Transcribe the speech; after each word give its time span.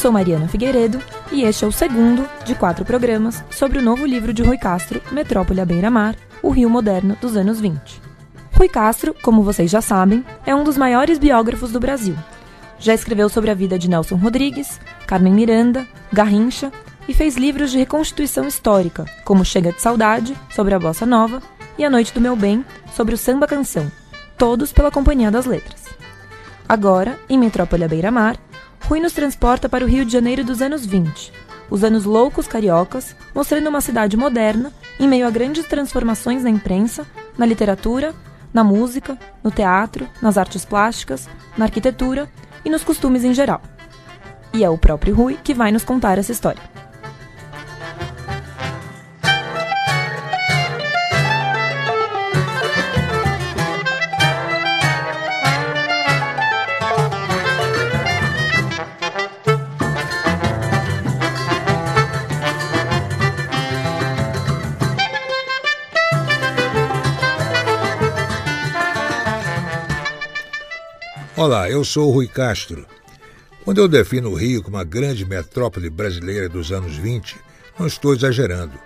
Sou 0.00 0.10
Mariana 0.10 0.48
Figueiredo 0.48 0.98
e 1.30 1.42
este 1.42 1.62
é 1.62 1.68
o 1.68 1.70
segundo 1.70 2.26
de 2.46 2.54
quatro 2.54 2.86
programas 2.86 3.44
sobre 3.50 3.78
o 3.78 3.82
novo 3.82 4.06
livro 4.06 4.32
de 4.32 4.42
Rui 4.42 4.56
Castro, 4.56 5.02
Metrópole 5.12 5.60
à 5.60 5.66
Beira-Mar, 5.66 6.16
o 6.42 6.48
Rio 6.48 6.70
Moderno 6.70 7.18
dos 7.20 7.36
anos 7.36 7.60
20. 7.60 8.00
Rui 8.56 8.66
Castro, 8.66 9.14
como 9.22 9.42
vocês 9.42 9.70
já 9.70 9.82
sabem, 9.82 10.24
é 10.46 10.54
um 10.54 10.64
dos 10.64 10.78
maiores 10.78 11.18
biógrafos 11.18 11.70
do 11.70 11.78
Brasil. 11.78 12.16
Já 12.78 12.94
escreveu 12.94 13.28
sobre 13.28 13.50
a 13.50 13.54
vida 13.54 13.78
de 13.78 13.90
Nelson 13.90 14.16
Rodrigues, 14.16 14.80
Carmen 15.06 15.34
Miranda, 15.34 15.86
Garrincha 16.10 16.72
e 17.06 17.12
fez 17.12 17.36
livros 17.36 17.70
de 17.70 17.76
reconstituição 17.76 18.48
histórica, 18.48 19.04
como 19.22 19.44
Chega 19.44 19.70
de 19.70 19.82
Saudade, 19.82 20.34
sobre 20.48 20.72
a 20.72 20.78
Bossa 20.78 21.04
Nova, 21.04 21.42
e 21.76 21.84
A 21.84 21.90
Noite 21.90 22.14
do 22.14 22.22
Meu 22.22 22.34
Bem, 22.34 22.64
sobre 22.96 23.14
o 23.14 23.18
Samba 23.18 23.46
Canção, 23.46 23.92
todos 24.38 24.72
pela 24.72 24.90
Companhia 24.90 25.30
das 25.30 25.44
Letras. 25.44 25.84
Agora, 26.66 27.18
em 27.28 27.36
Metrópole 27.36 27.84
à 27.84 27.88
Beira-Mar, 27.88 28.38
Rui 28.90 28.98
nos 28.98 29.12
transporta 29.12 29.68
para 29.68 29.84
o 29.84 29.88
Rio 29.88 30.04
de 30.04 30.12
Janeiro 30.12 30.42
dos 30.42 30.60
anos 30.60 30.84
20, 30.84 31.32
os 31.70 31.84
anos 31.84 32.04
loucos 32.04 32.48
cariocas, 32.48 33.14
mostrando 33.32 33.68
uma 33.68 33.80
cidade 33.80 34.16
moderna 34.16 34.72
em 34.98 35.06
meio 35.06 35.28
a 35.28 35.30
grandes 35.30 35.64
transformações 35.64 36.42
na 36.42 36.50
imprensa, 36.50 37.06
na 37.38 37.46
literatura, 37.46 38.12
na 38.52 38.64
música, 38.64 39.16
no 39.44 39.50
teatro, 39.52 40.08
nas 40.20 40.36
artes 40.36 40.64
plásticas, 40.64 41.28
na 41.56 41.66
arquitetura 41.66 42.28
e 42.64 42.68
nos 42.68 42.82
costumes 42.82 43.22
em 43.22 43.32
geral. 43.32 43.62
E 44.52 44.64
é 44.64 44.68
o 44.68 44.76
próprio 44.76 45.14
Rui 45.14 45.38
que 45.40 45.54
vai 45.54 45.70
nos 45.70 45.84
contar 45.84 46.18
essa 46.18 46.32
história. 46.32 46.60
Olá, 71.42 71.70
eu 71.70 71.82
sou 71.86 72.10
o 72.10 72.12
Rui 72.12 72.28
Castro. 72.28 72.84
Quando 73.64 73.78
eu 73.78 73.88
defino 73.88 74.28
o 74.28 74.34
Rio 74.34 74.62
como 74.62 74.76
a 74.76 74.84
grande 74.84 75.24
metrópole 75.24 75.88
brasileira 75.88 76.50
dos 76.50 76.70
anos 76.70 76.98
20, 76.98 77.34
não 77.78 77.86
estou 77.86 78.12
exagerando. 78.12 78.78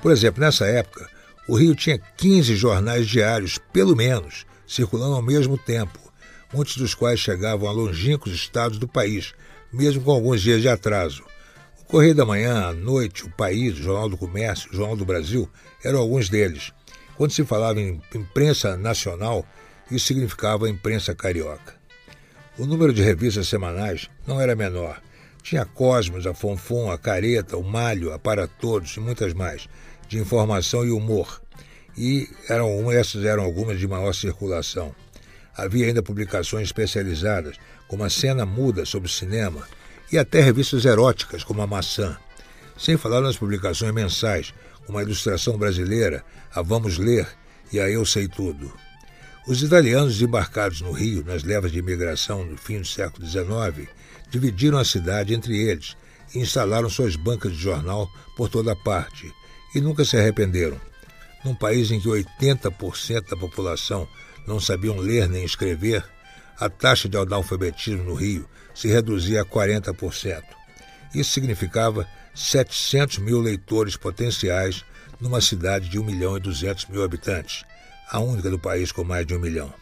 Por 0.00 0.12
exemplo, 0.12 0.40
nessa 0.40 0.66
época, 0.66 1.10
o 1.48 1.56
Rio 1.56 1.74
tinha 1.74 1.98
15 1.98 2.54
jornais 2.54 3.08
diários, 3.08 3.58
pelo 3.72 3.96
menos, 3.96 4.46
circulando 4.68 5.16
ao 5.16 5.20
mesmo 5.20 5.58
tempo, 5.58 5.98
muitos 6.54 6.76
dos 6.76 6.94
quais 6.94 7.18
chegavam 7.18 7.68
a 7.68 7.72
longínquos 7.72 8.32
estados 8.32 8.78
do 8.78 8.86
país, 8.86 9.34
mesmo 9.72 10.04
com 10.04 10.12
alguns 10.12 10.40
dias 10.40 10.62
de 10.62 10.68
atraso. 10.68 11.24
O 11.80 11.86
Correio 11.86 12.14
da 12.14 12.24
Manhã, 12.24 12.68
a 12.68 12.72
Noite, 12.72 13.24
o 13.24 13.30
País, 13.30 13.80
o 13.80 13.82
Jornal 13.82 14.08
do 14.08 14.16
Comércio, 14.16 14.70
o 14.70 14.76
Jornal 14.76 14.96
do 14.96 15.04
Brasil 15.04 15.50
eram 15.82 15.98
alguns 15.98 16.28
deles. 16.28 16.72
Quando 17.16 17.32
se 17.32 17.44
falava 17.44 17.80
em 17.80 18.00
imprensa 18.14 18.76
nacional, 18.76 19.44
isso 19.90 20.06
significava 20.06 20.70
imprensa 20.70 21.12
carioca. 21.12 21.75
O 22.58 22.64
número 22.64 22.90
de 22.90 23.02
revistas 23.02 23.48
semanais 23.48 24.08
não 24.26 24.40
era 24.40 24.56
menor. 24.56 25.02
Tinha 25.42 25.66
Cosmos, 25.66 26.26
a 26.26 26.32
Fonfon, 26.32 26.90
a 26.90 26.96
Careta, 26.96 27.58
o 27.58 27.62
Malho, 27.62 28.14
a 28.14 28.18
Para 28.18 28.48
Todos 28.48 28.96
e 28.96 29.00
muitas 29.00 29.34
mais, 29.34 29.68
de 30.08 30.18
informação 30.18 30.82
e 30.82 30.90
humor. 30.90 31.42
E 31.98 32.26
eram, 32.48 32.90
essas 32.90 33.26
eram 33.26 33.44
algumas 33.44 33.78
de 33.78 33.86
maior 33.86 34.14
circulação. 34.14 34.94
Havia 35.54 35.86
ainda 35.86 36.02
publicações 36.02 36.68
especializadas, 36.68 37.56
como 37.88 38.04
a 38.04 38.08
Cena 38.08 38.46
Muda 38.46 38.86
sobre 38.86 39.10
cinema, 39.10 39.68
e 40.10 40.16
até 40.16 40.40
revistas 40.40 40.86
eróticas, 40.86 41.44
como 41.44 41.60
a 41.60 41.66
Maçã. 41.66 42.16
Sem 42.78 42.96
falar 42.96 43.20
nas 43.20 43.36
publicações 43.36 43.92
mensais, 43.92 44.54
como 44.86 44.96
a 44.96 45.02
Ilustração 45.02 45.58
Brasileira, 45.58 46.24
a 46.54 46.62
Vamos 46.62 46.96
Ler 46.96 47.28
e 47.70 47.78
a 47.78 47.88
Eu 47.90 48.06
Sei 48.06 48.26
Tudo. 48.28 48.85
Os 49.46 49.62
italianos 49.62 50.20
embarcados 50.20 50.80
no 50.80 50.90
Rio 50.90 51.24
nas 51.24 51.44
levas 51.44 51.70
de 51.70 51.78
imigração 51.78 52.44
no 52.44 52.56
fim 52.56 52.80
do 52.80 52.86
século 52.86 53.24
XIX 53.24 53.88
dividiram 54.28 54.76
a 54.76 54.84
cidade 54.84 55.34
entre 55.34 55.56
eles 55.56 55.96
e 56.34 56.40
instalaram 56.40 56.90
suas 56.90 57.14
bancas 57.14 57.52
de 57.52 57.58
jornal 57.58 58.10
por 58.36 58.48
toda 58.48 58.74
parte 58.74 59.32
e 59.72 59.80
nunca 59.80 60.04
se 60.04 60.16
arrependeram. 60.16 60.80
Num 61.44 61.54
país 61.54 61.92
em 61.92 62.00
que 62.00 62.08
80% 62.08 63.28
da 63.30 63.36
população 63.36 64.08
não 64.48 64.58
sabiam 64.58 64.96
ler 64.96 65.28
nem 65.28 65.44
escrever, 65.44 66.04
a 66.58 66.68
taxa 66.68 67.08
de 67.08 67.16
analfabetismo 67.16 68.02
no 68.02 68.14
Rio 68.14 68.48
se 68.74 68.88
reduzia 68.88 69.42
a 69.42 69.44
40%. 69.44 70.42
Isso 71.14 71.30
significava 71.30 72.04
700 72.34 73.18
mil 73.18 73.40
leitores 73.40 73.96
potenciais 73.96 74.84
numa 75.20 75.40
cidade 75.40 75.88
de 75.88 76.00
1 76.00 76.04
milhão 76.04 76.36
e 76.36 76.40
200 76.40 76.86
mil 76.86 77.04
habitantes 77.04 77.64
a 78.10 78.20
única 78.20 78.50
do 78.50 78.58
país 78.58 78.92
com 78.92 79.04
mais 79.04 79.26
de 79.26 79.34
um 79.34 79.40
milhão. 79.40 79.72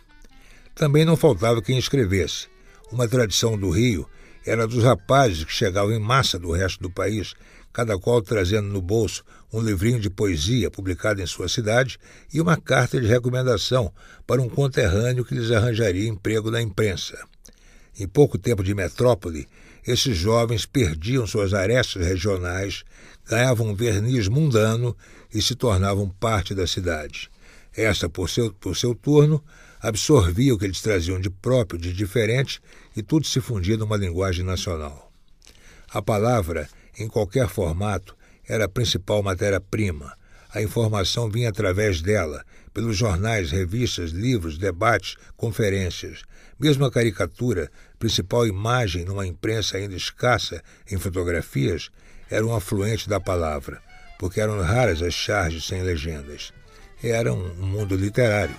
Também 0.75 1.05
não 1.05 1.17
faltava 1.17 1.63
quem 1.63 1.79
escrevesse. 1.79 2.49
Uma 2.91 3.09
tradição 3.09 3.57
do 3.57 3.71
Rio 3.71 4.09
era 4.45 4.67
dos 4.67 4.83
rapazes 4.83 5.45
que 5.45 5.53
chegavam 5.53 5.93
em 5.93 6.01
massa 6.01 6.39
do 6.39 6.53
resto 6.53 6.83
do 6.83 6.91
país, 6.91 7.35
cada 7.73 7.99
qual 7.99 8.21
trazendo 8.21 8.69
no 8.69 8.83
bolso 8.83 9.25
um 9.53 9.61
livrinho 9.61 10.01
de 10.01 10.11
poesia 10.11 10.71
publicado 10.71 11.23
em 11.23 11.27
sua 11.27 11.49
cidade 11.49 11.99
e 12.33 12.41
uma 12.41 12.57
carta 12.57 13.01
de 13.01 13.07
recomendação 13.07 13.93
para 14.27 14.43
um 14.43 14.49
conterrâneo 14.49 15.25
que 15.25 15.35
lhes 15.35 15.51
arranjaria 15.51 16.09
emprego 16.09 16.51
na 16.51 16.61
imprensa. 16.61 17.19
Em 17.99 18.07
pouco 18.09 18.37
tempo 18.37 18.63
de 18.63 18.75
metrópole, 18.75 19.49
esses 19.87 20.17
jovens 20.17 20.67
perdiam 20.67 21.27
suas 21.27 21.55
arestas 21.55 22.05
regionais, 22.05 22.85
ganhavam 23.29 23.69
um 23.69 23.75
verniz 23.75 24.29
mundano 24.29 24.97
e 25.33 25.41
se 25.41 25.55
tornavam 25.55 26.09
parte 26.09 26.55
da 26.55 26.67
cidade. 26.67 27.31
Esta, 27.77 28.09
por 28.09 28.31
seu, 28.31 28.53
por 28.53 28.77
seu 28.77 28.95
turno, 28.95 29.43
absorvia 29.81 30.55
o 30.55 30.59
que 30.59 30.65
eles 30.65 30.81
traziam 30.81 31.21
de 31.21 31.29
próprio, 31.29 31.79
de 31.79 31.93
diferente, 31.93 32.61
e 32.97 33.03
tudo 33.03 33.27
se 33.27 33.41
fundia 33.41 33.77
numa 33.77 33.97
linguagem 33.97 34.45
nacional. 34.45 35.13
A 35.91 36.01
palavra, 36.01 36.69
em 36.97 37.09
qualquer 37.09 37.49
formato, 37.49 38.17
era 38.49 38.67
a 38.67 38.69
principal 38.69 39.23
matéria-prima. 39.23 40.17
A 40.51 40.63
informação 40.63 41.29
vinha 41.29 41.49
através 41.49 42.01
dela, 42.01 42.45
pelos 42.73 42.97
jornais, 42.97 43.51
revistas, 43.51 44.11
livros, 44.11 44.57
debates, 44.57 45.17
conferências. 45.37 46.23
Mesmo 46.59 46.85
a 46.85 46.93
caricatura, 46.93 47.71
principal 47.99 48.47
imagem 48.47 49.05
numa 49.05 49.27
imprensa 49.27 49.77
ainda 49.77 49.97
escassa 49.97 50.63
em 50.89 50.97
fotografias, 50.97 51.91
era 52.31 52.47
um 52.47 52.55
afluente 52.55 53.09
da 53.09 53.19
palavra, 53.19 53.83
porque 54.19 54.41
eram 54.41 54.61
raras 54.61 55.03
as 55.03 55.15
charges 55.15 55.65
sem 55.65 55.83
legendas 55.83 56.53
era 57.03 57.33
um 57.33 57.55
mundo 57.57 57.97
literário. 57.97 58.57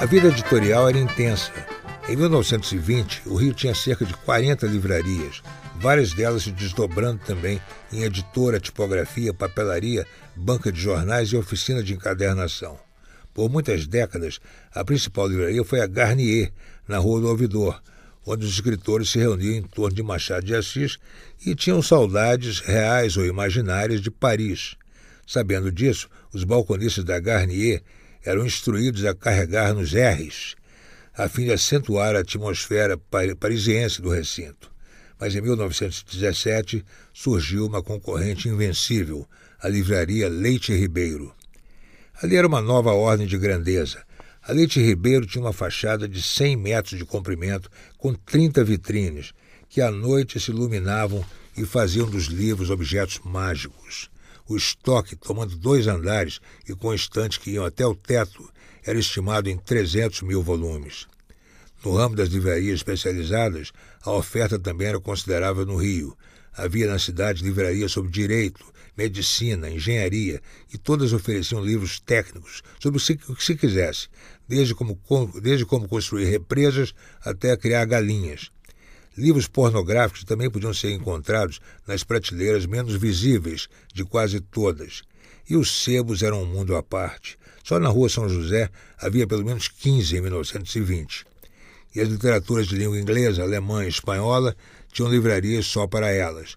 A 0.00 0.06
vida 0.06 0.28
editorial 0.28 0.88
era 0.88 0.98
intensa 0.98 1.69
em 2.10 2.16
1920, 2.16 3.22
o 3.26 3.36
Rio 3.36 3.54
tinha 3.54 3.72
cerca 3.72 4.04
de 4.04 4.12
40 4.12 4.66
livrarias, 4.66 5.40
várias 5.76 6.12
delas 6.12 6.42
se 6.42 6.50
desdobrando 6.50 7.20
também 7.24 7.62
em 7.92 8.02
editora, 8.02 8.58
tipografia, 8.58 9.32
papelaria, 9.32 10.04
banca 10.34 10.72
de 10.72 10.80
jornais 10.80 11.28
e 11.28 11.36
oficina 11.36 11.84
de 11.84 11.94
encadernação. 11.94 12.76
Por 13.32 13.48
muitas 13.48 13.86
décadas, 13.86 14.40
a 14.74 14.84
principal 14.84 15.28
livraria 15.28 15.62
foi 15.62 15.80
a 15.80 15.86
Garnier, 15.86 16.50
na 16.88 16.98
Rua 16.98 17.20
do 17.20 17.28
Ouvidor, 17.28 17.80
onde 18.26 18.44
os 18.44 18.54
escritores 18.54 19.10
se 19.10 19.20
reuniam 19.20 19.54
em 19.54 19.62
torno 19.62 19.94
de 19.94 20.02
Machado 20.02 20.44
de 20.44 20.56
Assis 20.56 20.98
e 21.46 21.54
tinham 21.54 21.80
saudades 21.80 22.58
reais 22.58 23.16
ou 23.16 23.24
imaginárias 23.24 24.00
de 24.00 24.10
Paris. 24.10 24.74
Sabendo 25.24 25.70
disso, 25.70 26.10
os 26.32 26.42
balconistas 26.42 27.04
da 27.04 27.20
Garnier 27.20 27.84
eram 28.24 28.44
instruídos 28.44 29.04
a 29.04 29.14
carregar 29.14 29.72
nos 29.72 29.92
R's 29.92 30.56
a 31.22 31.28
fim 31.28 31.44
de 31.44 31.52
acentuar 31.52 32.16
a 32.16 32.20
atmosfera 32.20 32.98
parisiense 33.38 34.00
do 34.00 34.08
recinto. 34.08 34.72
Mas 35.18 35.36
em 35.36 35.42
1917 35.42 36.82
surgiu 37.12 37.66
uma 37.66 37.82
concorrente 37.82 38.48
invencível, 38.48 39.28
a 39.60 39.68
livraria 39.68 40.30
Leite 40.30 40.72
Ribeiro. 40.72 41.34
Ali 42.22 42.36
era 42.36 42.46
uma 42.46 42.62
nova 42.62 42.92
ordem 42.92 43.26
de 43.26 43.36
grandeza. 43.36 44.02
A 44.42 44.52
Leite 44.52 44.80
Ribeiro 44.80 45.26
tinha 45.26 45.44
uma 45.44 45.52
fachada 45.52 46.08
de 46.08 46.22
100 46.22 46.56
metros 46.56 46.98
de 46.98 47.04
comprimento, 47.04 47.70
com 47.98 48.14
30 48.14 48.64
vitrines, 48.64 49.34
que 49.68 49.82
à 49.82 49.90
noite 49.90 50.40
se 50.40 50.50
iluminavam 50.50 51.22
e 51.54 51.66
faziam 51.66 52.08
dos 52.08 52.28
livros 52.28 52.70
objetos 52.70 53.20
mágicos. 53.22 54.08
o 54.48 54.56
estoque, 54.56 55.14
tomando 55.14 55.54
dois 55.54 55.86
andares 55.86 56.40
e 56.68 56.74
com 56.74 56.94
estantes 56.94 57.38
que 57.38 57.52
iam 57.52 57.64
até 57.64 57.86
o 57.86 57.94
teto, 57.94 58.50
era 58.84 58.98
estimado 58.98 59.48
em 59.48 59.56
300 59.56 60.22
mil 60.22 60.42
volumes. 60.42 61.06
No 61.84 61.96
ramo 61.96 62.14
das 62.14 62.28
livrarias 62.28 62.76
especializadas, 62.76 63.72
a 64.02 64.12
oferta 64.12 64.58
também 64.58 64.88
era 64.88 65.00
considerável 65.00 65.64
no 65.64 65.76
Rio. 65.76 66.16
Havia 66.52 66.86
na 66.86 66.98
cidade 66.98 67.42
livrarias 67.42 67.92
sobre 67.92 68.10
direito, 68.10 68.64
medicina, 68.96 69.70
engenharia, 69.70 70.42
e 70.72 70.76
todas 70.76 71.12
ofereciam 71.12 71.64
livros 71.64 71.98
técnicos 72.00 72.62
sobre 72.78 73.00
o 73.28 73.34
que 73.34 73.44
se 73.44 73.56
quisesse, 73.56 74.08
desde 74.46 74.74
como, 74.74 75.00
desde 75.40 75.64
como 75.64 75.88
construir 75.88 76.26
represas 76.26 76.92
até 77.24 77.56
criar 77.56 77.86
galinhas. 77.86 78.50
Livros 79.16 79.48
pornográficos 79.48 80.24
também 80.24 80.50
podiam 80.50 80.74
ser 80.74 80.92
encontrados 80.92 81.60
nas 81.86 82.04
prateleiras 82.04 82.66
menos 82.66 82.94
visíveis 82.94 83.68
de 83.92 84.04
quase 84.04 84.40
todas. 84.40 85.02
E 85.48 85.56
os 85.56 85.82
sebos 85.82 86.22
eram 86.22 86.42
um 86.42 86.46
mundo 86.46 86.76
à 86.76 86.82
parte. 86.82 87.38
Só 87.64 87.78
na 87.78 87.88
rua 87.88 88.08
São 88.08 88.28
José 88.28 88.70
havia 88.98 89.26
pelo 89.26 89.44
menos 89.44 89.68
15 89.68 90.16
em 90.16 90.20
1920. 90.20 91.26
E 91.94 92.00
as 92.00 92.08
literaturas 92.08 92.68
de 92.68 92.76
língua 92.76 92.98
inglesa, 92.98 93.42
alemã 93.42 93.84
e 93.84 93.88
espanhola 93.88 94.56
tinham 94.92 95.10
livrarias 95.10 95.66
só 95.66 95.86
para 95.86 96.10
elas. 96.10 96.56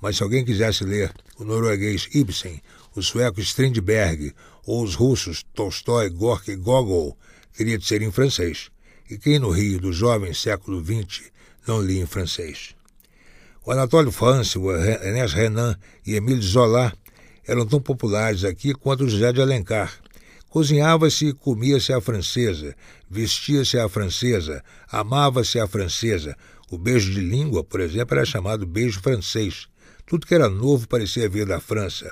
Mas 0.00 0.16
se 0.16 0.22
alguém 0.22 0.44
quisesse 0.44 0.84
ler 0.84 1.12
o 1.38 1.44
norueguês 1.44 2.08
Ibsen, 2.14 2.60
o 2.94 3.02
sueco 3.02 3.40
Strindberg 3.40 4.32
ou 4.66 4.82
os 4.82 4.94
russos 4.94 5.42
Tolstói, 5.54 6.10
Gorky 6.10 6.52
e 6.52 6.56
Gogol, 6.56 7.16
teria 7.56 7.78
de 7.78 7.86
ser 7.86 8.02
em 8.02 8.10
francês. 8.10 8.70
E 9.10 9.18
quem 9.18 9.38
no 9.38 9.50
Rio 9.50 9.80
do 9.80 9.92
jovem 9.92 10.32
século 10.32 10.82
XX 10.82 11.30
não 11.66 11.80
lia 11.80 12.02
em 12.02 12.06
francês? 12.06 12.74
O 13.64 13.72
Anatole 13.72 14.12
France, 14.12 14.58
o 14.58 14.70
Ernest 14.70 15.34
Renan 15.34 15.76
e 16.06 16.14
Emile 16.14 16.42
Zola 16.42 16.92
eram 17.46 17.66
tão 17.66 17.80
populares 17.80 18.44
aqui 18.44 18.74
quanto 18.74 19.04
o 19.04 19.08
José 19.08 19.32
de 19.32 19.40
Alencar. 19.40 20.03
Cozinhava-se 20.54 21.26
e 21.26 21.32
comia-se 21.32 21.92
à 21.92 22.00
francesa, 22.00 22.76
vestia-se 23.10 23.76
à 23.76 23.88
francesa, 23.88 24.62
amava-se 24.88 25.58
à 25.58 25.66
francesa. 25.66 26.36
O 26.70 26.78
beijo 26.78 27.12
de 27.12 27.18
língua, 27.18 27.64
por 27.64 27.80
exemplo, 27.80 28.16
era 28.16 28.24
chamado 28.24 28.64
beijo 28.64 29.00
francês. 29.00 29.66
Tudo 30.06 30.24
que 30.24 30.32
era 30.32 30.48
novo 30.48 30.86
parecia 30.86 31.28
vir 31.28 31.44
da 31.44 31.58
França. 31.58 32.08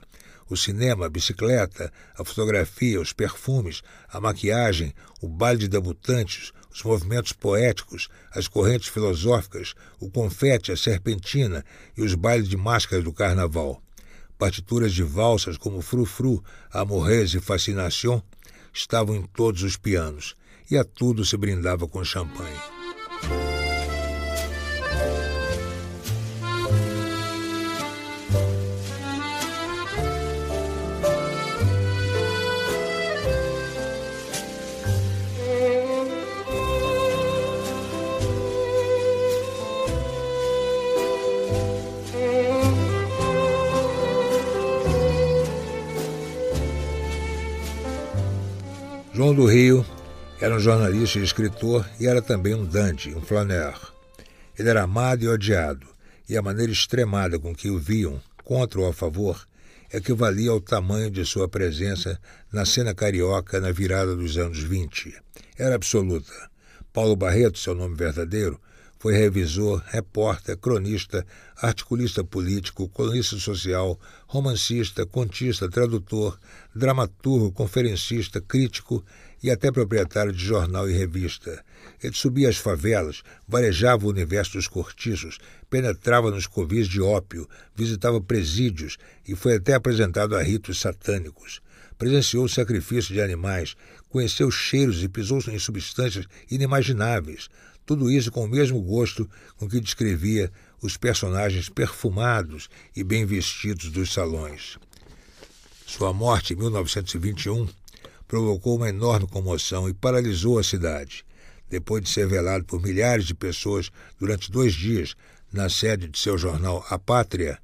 O 0.50 0.56
cinema, 0.56 1.06
a 1.06 1.08
bicicleta, 1.08 1.92
a 2.18 2.24
fotografia, 2.24 3.00
os 3.00 3.12
perfumes, 3.12 3.80
a 4.08 4.20
maquiagem, 4.20 4.92
o 5.20 5.28
baile 5.28 5.60
de 5.60 5.68
debutantes, 5.68 6.50
os 6.74 6.82
movimentos 6.82 7.32
poéticos, 7.32 8.08
as 8.32 8.48
correntes 8.48 8.88
filosóficas, 8.88 9.72
o 10.00 10.10
confete, 10.10 10.72
a 10.72 10.76
serpentina 10.76 11.64
e 11.96 12.02
os 12.02 12.16
bailes 12.16 12.48
de 12.48 12.56
máscaras 12.56 13.04
do 13.04 13.12
carnaval. 13.12 13.80
Partituras 14.42 14.92
de 14.92 15.04
valsas 15.04 15.56
como 15.56 15.80
Frufru, 15.80 16.42
Amorrez 16.72 17.32
e 17.32 17.40
Fascination 17.40 18.20
estavam 18.74 19.14
em 19.14 19.22
todos 19.22 19.62
os 19.62 19.76
pianos, 19.76 20.34
e 20.68 20.76
a 20.76 20.82
tudo 20.82 21.24
se 21.24 21.36
brindava 21.36 21.86
com 21.86 22.04
champanhe. 22.04 22.58
João 49.22 49.36
do 49.36 49.46
Rio 49.46 49.86
era 50.40 50.52
um 50.52 50.58
jornalista 50.58 51.20
e 51.20 51.22
escritor 51.22 51.88
e 52.00 52.08
era 52.08 52.20
também 52.20 52.56
um 52.56 52.64
dandy, 52.64 53.14
um 53.14 53.20
flaneur. 53.20 53.92
Ele 54.58 54.68
era 54.68 54.82
amado 54.82 55.22
e 55.22 55.28
odiado, 55.28 55.86
e 56.28 56.36
a 56.36 56.42
maneira 56.42 56.72
extremada 56.72 57.38
com 57.38 57.54
que 57.54 57.70
o 57.70 57.78
viam, 57.78 58.20
contra 58.42 58.80
ou 58.80 58.88
a 58.88 58.92
favor, 58.92 59.46
equivalia 59.94 60.50
ao 60.50 60.60
tamanho 60.60 61.08
de 61.08 61.24
sua 61.24 61.48
presença 61.48 62.20
na 62.52 62.64
cena 62.64 62.92
carioca 62.96 63.60
na 63.60 63.70
virada 63.70 64.16
dos 64.16 64.36
anos 64.36 64.58
20. 64.58 65.14
Era 65.56 65.76
absoluta. 65.76 66.32
Paulo 66.92 67.14
Barreto, 67.14 67.60
seu 67.60 67.76
nome 67.76 67.94
verdadeiro, 67.94 68.60
foi 69.02 69.14
revisor, 69.14 69.82
repórter, 69.88 70.56
cronista, 70.56 71.26
articulista 71.56 72.22
político, 72.22 72.88
colunista 72.88 73.34
social, 73.36 73.98
romancista, 74.28 75.04
contista, 75.04 75.68
tradutor, 75.68 76.38
dramaturgo, 76.72 77.50
conferencista, 77.50 78.40
crítico 78.40 79.04
e 79.42 79.50
até 79.50 79.72
proprietário 79.72 80.32
de 80.32 80.44
jornal 80.44 80.88
e 80.88 80.92
revista. 80.92 81.64
Ele 82.00 82.14
subia 82.14 82.48
as 82.48 82.58
favelas, 82.58 83.24
varejava 83.48 84.06
o 84.06 84.10
universo 84.10 84.52
dos 84.52 84.68
cortiços, 84.68 85.38
penetrava 85.68 86.30
nos 86.30 86.46
covis 86.46 86.86
de 86.86 87.02
ópio, 87.02 87.48
visitava 87.74 88.20
presídios 88.20 88.98
e 89.26 89.34
foi 89.34 89.56
até 89.56 89.74
apresentado 89.74 90.36
a 90.36 90.42
ritos 90.44 90.78
satânicos. 90.78 91.60
Presenciou 91.98 92.44
o 92.44 92.48
sacrifício 92.48 93.12
de 93.12 93.20
animais, 93.20 93.74
conheceu 94.08 94.48
cheiros 94.48 95.02
e 95.02 95.08
pisou 95.08 95.40
em 95.48 95.58
substâncias 95.58 96.26
inimagináveis. 96.48 97.48
Tudo 97.84 98.10
isso 98.10 98.30
com 98.30 98.44
o 98.44 98.48
mesmo 98.48 98.80
gosto 98.80 99.28
com 99.56 99.68
que 99.68 99.80
descrevia 99.80 100.50
os 100.80 100.96
personagens 100.96 101.68
perfumados 101.68 102.68
e 102.94 103.02
bem 103.02 103.24
vestidos 103.24 103.90
dos 103.90 104.12
salões. 104.12 104.78
Sua 105.86 106.12
morte 106.12 106.54
em 106.54 106.56
1921 106.56 107.68
provocou 108.26 108.76
uma 108.76 108.88
enorme 108.88 109.26
comoção 109.26 109.88
e 109.88 109.94
paralisou 109.94 110.58
a 110.58 110.64
cidade. 110.64 111.24
Depois 111.68 112.02
de 112.02 112.08
ser 112.08 112.26
velado 112.26 112.64
por 112.64 112.82
milhares 112.82 113.26
de 113.26 113.34
pessoas 113.34 113.90
durante 114.18 114.50
dois 114.50 114.74
dias 114.74 115.14
na 115.52 115.68
sede 115.68 116.08
de 116.08 116.18
seu 116.18 116.38
jornal 116.38 116.84
A 116.88 116.98
Pátria, 116.98 117.58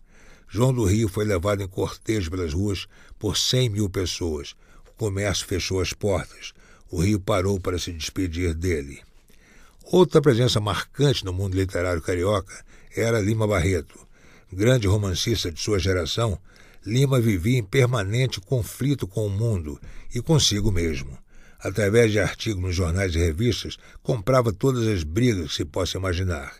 João 0.50 0.72
do 0.72 0.84
Rio 0.84 1.08
foi 1.08 1.26
levado 1.26 1.62
em 1.62 1.68
cortejo 1.68 2.30
pelas 2.30 2.54
ruas 2.54 2.86
por 3.18 3.36
100 3.36 3.68
mil 3.68 3.90
pessoas. 3.90 4.54
O 4.88 4.92
comércio 4.92 5.46
fechou 5.46 5.80
as 5.80 5.92
portas. 5.92 6.54
O 6.90 7.02
Rio 7.02 7.20
parou 7.20 7.60
para 7.60 7.78
se 7.78 7.92
despedir 7.92 8.54
dele. 8.54 9.02
Outra 9.90 10.20
presença 10.20 10.60
marcante 10.60 11.24
no 11.24 11.32
mundo 11.32 11.56
literário 11.56 12.02
carioca 12.02 12.52
era 12.94 13.22
Lima 13.22 13.46
Barreto. 13.46 13.98
Grande 14.52 14.86
romancista 14.86 15.50
de 15.50 15.58
sua 15.58 15.78
geração, 15.78 16.38
Lima 16.84 17.18
vivia 17.18 17.56
em 17.56 17.64
permanente 17.64 18.38
conflito 18.38 19.08
com 19.08 19.26
o 19.26 19.30
mundo 19.30 19.80
e 20.14 20.20
consigo 20.20 20.70
mesmo. 20.70 21.16
Através 21.58 22.12
de 22.12 22.20
artigos 22.20 22.62
nos 22.62 22.74
jornais 22.74 23.14
e 23.14 23.18
revistas, 23.18 23.78
comprava 24.02 24.52
todas 24.52 24.86
as 24.86 25.02
brigas 25.02 25.52
que 25.52 25.56
se 25.56 25.64
possa 25.64 25.96
imaginar. 25.96 26.52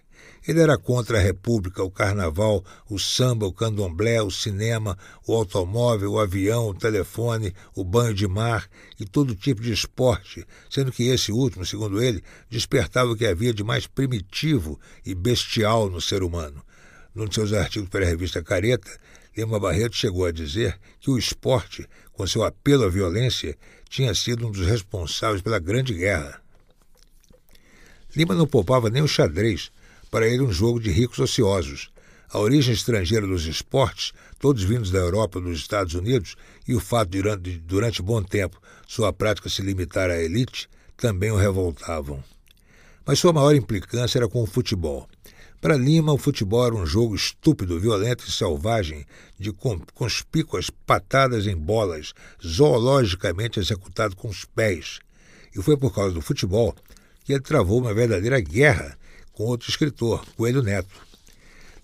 Ele 0.47 0.61
era 0.61 0.79
contra 0.79 1.19
a 1.19 1.21
república, 1.21 1.83
o 1.83 1.91
carnaval, 1.91 2.65
o 2.89 2.99
samba, 2.99 3.47
o 3.47 3.53
candomblé, 3.53 4.23
o 4.23 4.31
cinema, 4.31 4.97
o 5.27 5.35
automóvel, 5.35 6.13
o 6.13 6.21
avião, 6.21 6.69
o 6.69 6.75
telefone, 6.75 7.55
o 7.75 7.85
banho 7.85 8.15
de 8.15 8.27
mar 8.27 8.69
e 8.99 9.05
todo 9.05 9.35
tipo 9.35 9.61
de 9.61 9.73
esporte, 9.73 10.47
sendo 10.71 10.93
que 10.93 11.05
esse 11.09 11.33
último, 11.33 11.67
segundo 11.67 12.03
ele, 12.03 12.23
despertava 12.49 13.11
o 13.11 13.17
que 13.17 13.27
havia 13.27 13.53
de 13.53 13.63
mais 13.63 13.87
primitivo 13.87 14.79
e 15.05 15.15
bestial 15.15 15.91
no 15.91 16.01
ser 16.01 16.23
humano. 16.23 16.63
Num 17.15 17.27
de 17.27 17.35
seus 17.35 17.53
artigos 17.53 17.89
para 17.89 18.05
a 18.05 18.09
revista 18.09 18.43
Careta, 18.43 18.91
Lima 19.37 19.61
Barreto 19.61 19.95
chegou 19.95 20.27
a 20.27 20.33
dizer 20.33 20.79
que 20.99 21.11
o 21.11 21.19
esporte, 21.19 21.89
com 22.13 22.27
seu 22.27 22.43
apelo 22.43 22.85
à 22.85 22.89
violência, 22.89 23.57
tinha 23.89 24.13
sido 24.15 24.47
um 24.47 24.51
dos 24.51 24.67
responsáveis 24.67 25.41
pela 25.41 25.59
Grande 25.59 25.95
Guerra. 25.95 26.43
Lima 28.17 28.35
não 28.35 28.47
poupava 28.47 28.91
nem 28.91 29.01
o 29.01 29.07
xadrez, 29.07 29.71
para 30.11 30.27
ele 30.27 30.43
um 30.43 30.53
jogo 30.53 30.81
de 30.81 30.91
ricos 30.91 31.19
ociosos. 31.19 31.91
A 32.31 32.39
origem 32.39 32.75
estrangeira 32.75 33.27
dos 33.27 33.47
esportes, 33.47 34.13
todos 34.39 34.63
vindos 34.63 34.91
da 34.91 34.99
Europa 34.99 35.39
ou 35.39 35.45
dos 35.45 35.59
Estados 35.59 35.95
Unidos, 35.95 36.37
e 36.67 36.75
o 36.75 36.81
fato 36.81 37.11
de, 37.11 37.23
durante, 37.23 37.59
durante 37.59 38.03
bom 38.03 38.23
tempo, 38.23 38.61
sua 38.87 39.13
prática 39.13 39.49
se 39.49 39.63
limitar 39.63 40.11
à 40.11 40.23
elite, 40.23 40.69
também 40.97 41.31
o 41.31 41.37
revoltavam. 41.37 42.23
Mas 43.07 43.19
sua 43.19 43.33
maior 43.33 43.55
implicância 43.55 44.19
era 44.19 44.29
com 44.29 44.43
o 44.43 44.47
futebol. 44.47 45.09
Para 45.61 45.77
Lima, 45.77 46.13
o 46.13 46.19
futebol 46.19 46.65
era 46.65 46.75
um 46.75 46.87
jogo 46.87 47.17
estúpido, 47.17 47.81
violento 47.81 48.25
e 48.29 48.31
selvagem, 48.31 49.05
de 49.39 49.53
conspícuas 49.95 50.71
patadas 50.71 51.47
em 51.47 51.57
bolas, 51.57 52.13
zoologicamente 52.47 53.59
executado 53.59 54.15
com 54.15 54.29
os 54.29 54.45
pés. 54.45 55.01
E 55.57 55.61
foi 55.61 55.77
por 55.77 55.93
causa 55.93 56.15
do 56.15 56.21
futebol 56.21 56.77
que 57.25 57.33
ele 57.33 57.43
travou 57.43 57.81
uma 57.81 57.93
verdadeira 57.93 58.39
guerra 58.41 58.97
com 59.39 59.45
outro 59.45 59.71
escritor, 59.71 60.27
Coelho 60.37 60.65
Neto. 60.65 61.01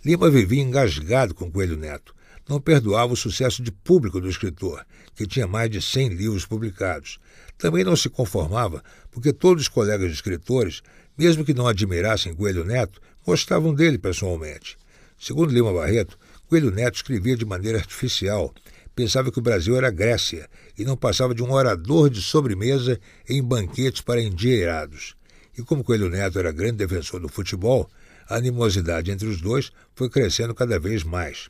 Lima 0.04 0.28
vivia 0.28 0.61
engasgado 0.61 1.37
com 1.37 1.49
Coelho 1.49 1.76
Neto. 1.76 2.12
Não 2.49 2.61
perdoava 2.61 3.12
o 3.12 3.16
sucesso 3.16 3.62
de 3.62 3.70
público 3.70 4.20
do 4.20 4.28
escritor, 4.28 4.84
que 5.14 5.25
tinha 5.25 5.46
mais 5.46 5.70
de 5.70 5.80
100 5.80 6.08
livros 6.08 6.44
publicados. 6.44 7.20
Também 7.56 7.84
não 7.84 7.94
se 7.94 8.11
conformava 8.11 8.82
porque 9.08 9.32
todos 9.32 9.62
os 9.62 9.68
colegas 9.68 10.11
escritores, 10.11 10.82
mesmo 11.16 11.44
que 11.44 11.54
não 11.54 11.68
admirassem 11.68 12.34
Coelho 12.34 12.64
Neto, 12.64 13.00
gostavam 13.25 13.73
dele 13.73 13.99
pessoalmente. 13.99 14.76
Segundo 15.16 15.52
Lima 15.52 15.73
Barreto, 15.73 16.18
Coelho 16.49 16.73
Neto 16.73 16.96
escrevia 16.96 17.37
de 17.37 17.44
maneira 17.44 17.78
artificial, 17.78 18.52
pensava 18.96 19.30
que 19.30 19.38
o 19.38 19.42
Brasil 19.42 19.76
era 19.76 19.92
Grécia 19.92 20.50
e 20.76 20.84
não 20.84 20.96
passava 20.96 21.32
de 21.32 21.42
um 21.44 21.52
orador 21.52 22.11
de 22.11 22.20
sobremesa 22.20 22.99
em 23.28 23.40
banquetes 23.40 24.00
para 24.00 24.20
endinheirados. 24.20 25.14
E 25.56 25.62
como 25.62 25.84
Coelho 25.84 26.08
Neto 26.08 26.38
era 26.38 26.52
grande 26.52 26.78
defensor 26.78 27.20
do 27.20 27.28
futebol, 27.28 27.88
a 28.28 28.37
animosidade 28.37 29.11
entre 29.11 29.28
os 29.28 29.40
dois 29.40 29.70
foi 29.94 30.08
crescendo 30.08 30.54
cada 30.54 30.78
vez 30.78 31.04
mais. 31.04 31.49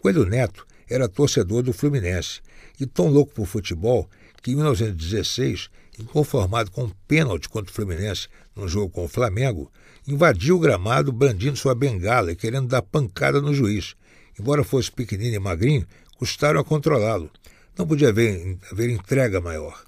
Coelho 0.00 0.24
Neto 0.24 0.66
era 0.88 1.08
torcedor 1.08 1.62
do 1.62 1.72
Fluminense 1.72 2.40
e 2.78 2.86
tão 2.86 3.08
louco 3.08 3.32
por 3.34 3.46
futebol 3.46 4.08
que 4.42 4.52
em 4.52 4.54
1916, 4.54 5.68
inconformado 5.98 6.70
com 6.70 6.84
um 6.84 6.92
pênalti 7.08 7.48
contra 7.48 7.70
o 7.70 7.74
Fluminense 7.74 8.28
num 8.54 8.68
jogo 8.68 8.90
com 8.90 9.04
o 9.04 9.08
Flamengo, 9.08 9.70
invadiu 10.06 10.56
o 10.56 10.60
gramado 10.60 11.10
brandindo 11.12 11.56
sua 11.56 11.74
bengala 11.74 12.30
e 12.30 12.36
querendo 12.36 12.68
dar 12.68 12.82
pancada 12.82 13.40
no 13.40 13.52
juiz. 13.52 13.96
Embora 14.38 14.62
fosse 14.62 14.92
pequenino 14.92 15.34
e 15.34 15.38
magrinho, 15.38 15.86
custaram 16.16 16.60
a 16.60 16.64
controlá-lo. 16.64 17.30
Não 17.76 17.86
podia 17.86 18.10
haver, 18.10 18.56
haver 18.70 18.90
entrega 18.90 19.40
maior. 19.40 19.82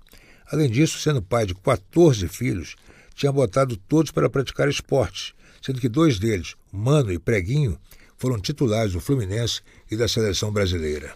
Além 0.50 0.68
disso, 0.68 0.98
sendo 0.98 1.22
pai 1.22 1.46
de 1.46 1.54
14 1.54 2.26
filhos, 2.26 2.74
tinha 3.18 3.32
botado 3.32 3.76
todos 3.76 4.12
para 4.12 4.30
praticar 4.30 4.68
esportes, 4.68 5.34
sendo 5.60 5.80
que 5.80 5.88
dois 5.88 6.20
deles, 6.20 6.54
Mano 6.72 7.12
e 7.12 7.18
Preguinho, 7.18 7.76
foram 8.16 8.40
titulares 8.40 8.92
do 8.92 9.00
Fluminense 9.00 9.60
e 9.90 9.96
da 9.96 10.06
seleção 10.06 10.52
brasileira. 10.52 11.12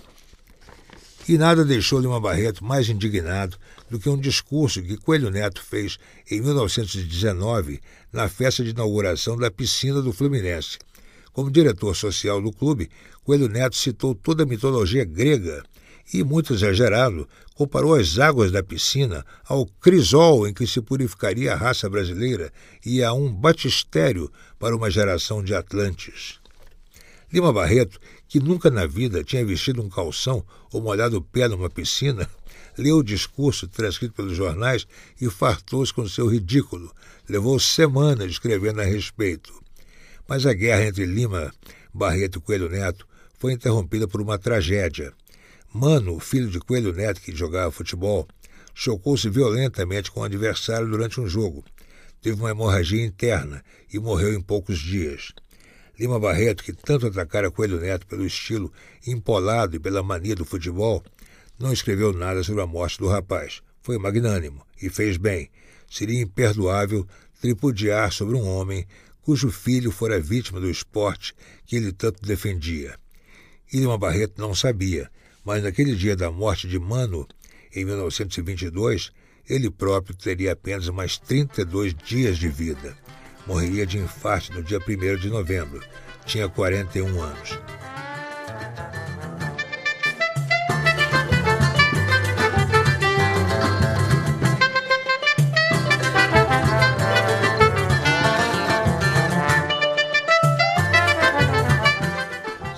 E 1.29 1.39
nada 1.39 1.65
deixou 1.65 2.01
Lima 2.01 2.21
Barreto 2.21 2.65
mais 2.65 2.89
indignado 2.89 3.57
do 3.89 4.01
que 4.01 4.09
um 4.09 4.19
discurso 4.19 4.83
que 4.83 4.97
Coelho 4.97 5.31
Neto 5.31 5.63
fez 5.63 5.97
em 6.29 6.41
1919 6.41 7.81
na 8.13 8.29
festa 8.29 8.65
de 8.65 8.71
inauguração 8.71 9.37
da 9.37 9.49
piscina 9.49 10.03
do 10.03 10.13
Fluminense. 10.13 10.79
Como 11.33 11.53
diretor 11.53 11.95
social 11.95 12.43
do 12.43 12.51
clube, 12.51 12.91
Coelho 13.23 13.49
Neto 13.49 13.77
citou 13.77 14.13
toda 14.13 14.43
a 14.43 14.47
mitologia 14.47 15.05
grega 15.05 15.63
e, 16.13 16.23
muito 16.25 16.55
exagerado, 16.55 17.29
comparou 17.55 17.95
as 17.95 18.19
águas 18.19 18.51
da 18.51 18.63
piscina 18.63 19.25
ao 19.45 19.67
crisol 19.67 20.47
em 20.47 20.55
que 20.55 20.67
se 20.67 20.81
purificaria 20.81 21.53
a 21.53 21.57
raça 21.57 21.89
brasileira 21.89 22.53
e 22.85 23.03
a 23.03 23.13
um 23.13 23.33
batistério 23.33 24.31
para 24.59 24.77
uma 24.77 24.91
geração 24.91 25.43
de 25.43 25.55
Atlantes. 25.55 26.41
Lima 27.33 27.53
Barreto, 27.53 27.99
que 28.29 28.41
nunca 28.41 28.71
na 28.71 28.87
vida 28.87 29.25
tinha 29.25 29.45
vestido 29.45 29.83
um 29.83 29.89
calção 29.89 30.45
ou 30.73 30.83
molhado 30.83 31.17
o 31.17 31.23
pé 31.23 31.49
numa 31.49 31.71
piscina, 31.71 32.29
leu 32.77 32.99
o 32.99 33.05
discurso 33.05 33.67
transcrito 33.67 34.15
pelos 34.15 34.37
jornais 34.37 34.87
e 35.21 35.29
fartou-se 35.31 35.93
com 35.93 36.07
seu 36.09 36.27
ridículo. 36.27 36.93
Levou 37.29 37.59
semanas 37.59 38.31
escrevendo 38.31 38.81
a 38.81 38.85
respeito. 38.85 39.53
Mas 40.29 40.47
a 40.47 40.53
guerra 40.53 40.87
entre 40.87 41.07
Lima, 41.07 41.53
Barreto 41.93 42.39
e 42.39 42.43
Coelho 42.43 42.69
Neto 42.69 43.07
foi 43.39 43.53
interrompida 43.53 44.07
por 44.07 44.21
uma 44.21 44.39
tragédia. 44.39 45.13
Mano, 45.75 46.21
filho 46.21 46.51
de 46.51 46.61
Coelho 46.61 46.93
Neto 46.93 47.19
que 47.23 47.35
jogava 47.35 47.71
futebol, 47.71 48.29
chocou-se 48.75 49.27
violentamente 49.31 50.11
com 50.11 50.21
o 50.21 50.25
adversário 50.25 50.87
durante 50.87 51.19
um 51.19 51.27
jogo. 51.27 51.65
Teve 52.21 52.39
uma 52.39 52.51
hemorragia 52.51 53.03
interna 53.03 53.65
e 53.91 53.99
morreu 53.99 54.35
em 54.35 54.41
poucos 54.43 54.79
dias. 54.79 55.33
Lima 55.99 56.21
Barreto, 56.21 56.63
que 56.63 56.75
tanto 56.75 57.07
atacara 57.07 57.51
Coelho 57.51 57.81
Neto 57.81 58.07
pelo 58.07 58.27
estilo 58.27 58.71
empolado 59.07 59.75
e 59.75 59.81
pela 59.81 60.03
mania 60.03 60.35
do 60.35 60.45
futebol, 60.45 61.03
não 61.59 61.73
escreveu 61.73 62.13
nada 62.13 62.43
sobre 62.43 62.61
a 62.61 62.67
morte 62.67 62.99
do 62.99 63.09
rapaz. 63.09 63.63
Foi 63.81 63.97
magnânimo 63.97 64.67
e 64.81 64.91
fez 64.91 65.17
bem. 65.17 65.51
Seria 65.91 66.21
imperdoável 66.21 67.07
tripudiar 67.41 68.13
sobre 68.13 68.37
um 68.37 68.47
homem 68.47 68.87
cujo 69.23 69.51
filho 69.51 69.91
fora 69.91 70.21
vítima 70.21 70.61
do 70.61 70.69
esporte 70.69 71.33
que 71.65 71.77
ele 71.77 71.93
tanto 71.93 72.21
defendia. 72.21 72.95
Lima 73.73 73.97
Barreto 73.97 74.35
não 74.39 74.55
sabia 74.55 75.11
mas 75.45 75.63
naquele 75.63 75.95
dia 75.95 76.17
da 76.17 76.31
morte 76.31 76.69
de 76.69 76.79
Mano, 76.79 77.27
em 77.75 77.85
1922, 77.85 79.13
ele 79.49 79.71
próprio 79.71 80.15
teria 80.15 80.53
apenas 80.53 80.89
mais 80.89 81.19
32 81.19 81.95
dias 81.95 82.39
de 82.39 82.49
vida. 82.49 82.97
Morreria 83.47 83.85
de 83.85 83.99
infarto 83.99 84.53
no 84.53 84.63
dia 84.63 84.79
1 84.79 85.17
de 85.17 85.29
novembro. 85.29 85.83
Tinha 86.25 86.49
41 86.49 87.21
anos. 87.21 87.59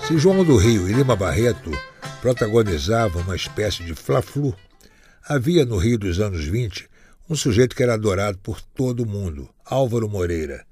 Se 0.07 0.17
João 0.17 0.43
do 0.43 0.55
Rio 0.55 0.87
e 0.87 0.93
Lima 0.93 1.15
Barreto 1.15 1.71
protagonizava 2.25 3.19
uma 3.19 3.35
espécie 3.35 3.83
de 3.83 3.93
fla-flu. 3.93 4.55
Havia 5.29 5.63
no 5.63 5.77
Rio 5.77 5.95
dos 5.95 6.19
anos 6.19 6.43
20 6.43 6.89
um 7.29 7.35
sujeito 7.35 7.75
que 7.75 7.83
era 7.83 7.93
adorado 7.93 8.39
por 8.39 8.59
todo 8.59 9.05
mundo, 9.05 9.47
Álvaro 9.63 10.09
Moreira. 10.09 10.65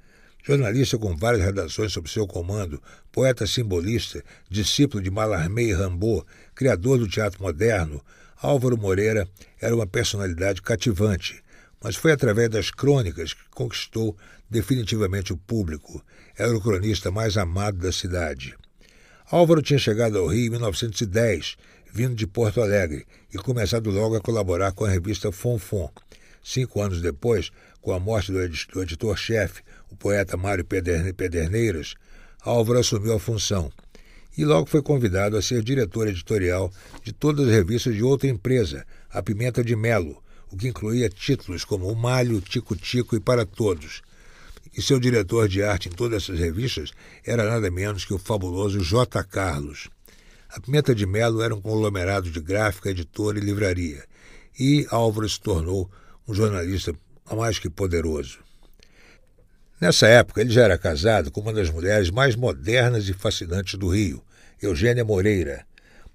Jornalista 0.43 0.97
com 0.97 1.15
várias 1.15 1.45
redações 1.45 1.93
sob 1.93 2.09
seu 2.09 2.25
comando, 2.25 2.81
poeta 3.11 3.45
simbolista, 3.45 4.23
discípulo 4.49 5.03
de 5.03 5.11
Mallarmé 5.11 5.65
e 5.65 5.73
Rambaud, 5.73 6.25
criador 6.55 6.97
do 6.97 7.07
teatro 7.07 7.43
moderno, 7.43 8.03
Álvaro 8.41 8.75
Moreira 8.75 9.29
era 9.61 9.75
uma 9.75 9.85
personalidade 9.85 10.59
cativante, 10.59 11.43
mas 11.79 11.95
foi 11.95 12.13
através 12.13 12.49
das 12.49 12.71
crônicas 12.71 13.35
que 13.35 13.47
conquistou 13.51 14.17
definitivamente 14.49 15.31
o 15.31 15.37
público. 15.37 16.03
Era 16.35 16.57
o 16.57 16.59
cronista 16.59 17.11
mais 17.11 17.37
amado 17.37 17.77
da 17.77 17.91
cidade. 17.91 18.55
Álvaro 19.29 19.61
tinha 19.61 19.79
chegado 19.79 20.17
ao 20.17 20.27
Rio 20.27 20.47
em 20.47 20.49
1910, 20.49 21.55
vindo 21.91 22.15
de 22.15 22.27
Porto 22.27 22.61
Alegre, 22.61 23.05
e 23.33 23.37
começado 23.37 23.89
logo 23.89 24.15
a 24.15 24.21
colaborar 24.21 24.71
com 24.73 24.85
a 24.85 24.89
revista 24.89 25.31
Fonfon. 25.31 25.89
Cinco 26.43 26.81
anos 26.81 27.01
depois, 27.01 27.51
com 27.81 27.93
a 27.93 27.99
morte 27.99 28.31
do 28.31 28.81
editor-chefe, 28.81 29.61
o 29.89 29.95
poeta 29.95 30.35
Mário 30.35 30.65
Pederneiras, 30.65 31.95
Álvaro 32.41 32.79
assumiu 32.79 33.13
a 33.13 33.19
função 33.19 33.71
e 34.37 34.43
logo 34.43 34.67
foi 34.67 34.81
convidado 34.81 35.37
a 35.37 35.41
ser 35.41 35.63
diretor 35.63 36.07
editorial 36.07 36.71
de 37.03 37.13
todas 37.13 37.47
as 37.47 37.53
revistas 37.53 37.93
de 37.93 38.03
outra 38.03 38.27
empresa, 38.29 38.85
a 39.09 39.21
Pimenta 39.21 39.63
de 39.63 39.75
Melo, 39.75 40.21
o 40.51 40.57
que 40.57 40.67
incluía 40.67 41.09
títulos 41.09 41.63
como 41.63 41.87
O 41.87 41.95
Malho, 41.95 42.41
Tico 42.41 42.75
Tico 42.75 43.15
e 43.15 43.19
Para 43.19 43.45
Todos 43.45 44.01
e 44.75 44.81
seu 44.81 44.99
diretor 44.99 45.47
de 45.47 45.63
arte 45.63 45.89
em 45.89 45.91
todas 45.91 46.23
essas 46.23 46.39
revistas 46.39 46.91
era 47.25 47.49
nada 47.49 47.69
menos 47.69 48.05
que 48.05 48.13
o 48.13 48.19
fabuloso 48.19 48.79
J. 48.79 49.23
Carlos. 49.23 49.89
A 50.49 50.59
Pimenta 50.59 50.93
de 50.93 51.05
Melo 51.05 51.41
era 51.41 51.55
um 51.55 51.61
conglomerado 51.61 52.29
de 52.29 52.39
gráfica, 52.39 52.89
editora 52.89 53.37
e 53.37 53.41
livraria, 53.41 54.03
e 54.59 54.85
Álvaro 54.89 55.27
se 55.27 55.39
tornou 55.39 55.89
um 56.27 56.33
jornalista 56.33 56.93
mais 57.31 57.57
que 57.57 57.69
poderoso. 57.69 58.39
Nessa 59.81 60.07
época, 60.07 60.41
ele 60.41 60.51
já 60.51 60.63
era 60.63 60.77
casado 60.77 61.31
com 61.31 61.41
uma 61.41 61.51
das 61.51 61.69
mulheres 61.69 62.09
mais 62.09 62.35
modernas 62.35 63.09
e 63.09 63.13
fascinantes 63.13 63.77
do 63.77 63.89
Rio, 63.89 64.23
Eugênia 64.61 65.03
Moreira. 65.03 65.65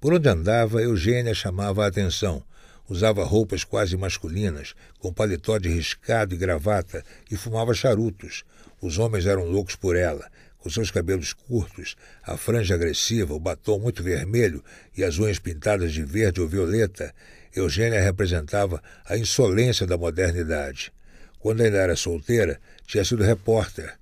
Por 0.01 0.15
onde 0.15 0.29
andava, 0.29 0.81
Eugênia 0.81 1.35
chamava 1.35 1.85
a 1.85 1.89
atenção, 1.89 2.43
Usava 2.89 3.23
roupas 3.23 3.65
quase 3.65 3.97
masculinas, 3.97 4.75
com 4.99 5.13
paletó 5.13 5.59
de 5.59 5.69
riscado 5.69 6.35
e 6.35 6.39
gravata, 6.39 7.05
e 7.31 7.37
fumava 7.37 7.75
charutos. 7.75 8.45
Os 8.81 8.99
homens 8.99 9.27
eram 9.27 9.45
loucos 9.45 9.77
por 9.77 9.95
ela. 9.95 10.31
Com 10.59 10.71
seus 10.71 10.91
cabelos 10.91 11.33
curtos, 11.33 11.97
a 12.23 12.37
franja 12.37 12.75
agressiva, 12.75 13.35
o 13.35 13.39
batom 13.39 13.79
muito 13.79 14.03
vermelho 14.03 14.65
e 14.97 15.05
as 15.05 15.19
unhas 15.19 15.39
pintadas 15.39 15.93
de 15.93 16.03
verde 16.03 16.41
ou 16.41 16.49
violeta, 16.49 17.15
Eugênia 17.55 18.01
representava 18.01 18.83
a 19.05 19.17
insolência 19.17 19.87
da 19.87 19.97
modernidade. 19.97 20.93
Quando 21.39 21.63
ainda 21.63 21.79
era 21.79 21.95
solteira, 21.95 22.61
tinha 22.87 23.05
sido 23.05 23.23
repórter 23.23 23.95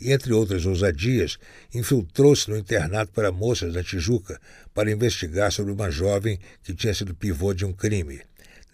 e, 0.00 0.12
entre 0.12 0.32
outras 0.32 0.66
ousadias, 0.66 1.38
infiltrou-se 1.72 2.48
no 2.50 2.56
internato 2.56 3.12
para 3.12 3.32
moças 3.32 3.72
da 3.72 3.82
Tijuca 3.82 4.40
para 4.72 4.90
investigar 4.90 5.50
sobre 5.50 5.72
uma 5.72 5.90
jovem 5.90 6.38
que 6.62 6.74
tinha 6.74 6.94
sido 6.94 7.14
pivô 7.14 7.54
de 7.54 7.64
um 7.64 7.72
crime. 7.72 8.20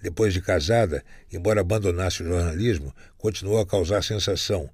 Depois 0.03 0.33
de 0.33 0.41
casada, 0.41 1.05
embora 1.33 1.61
abandonasse 1.61 2.23
o 2.23 2.27
jornalismo, 2.27 2.95
continuou 3.19 3.61
a 3.61 3.67
causar 3.67 4.03
sensação. 4.03 4.71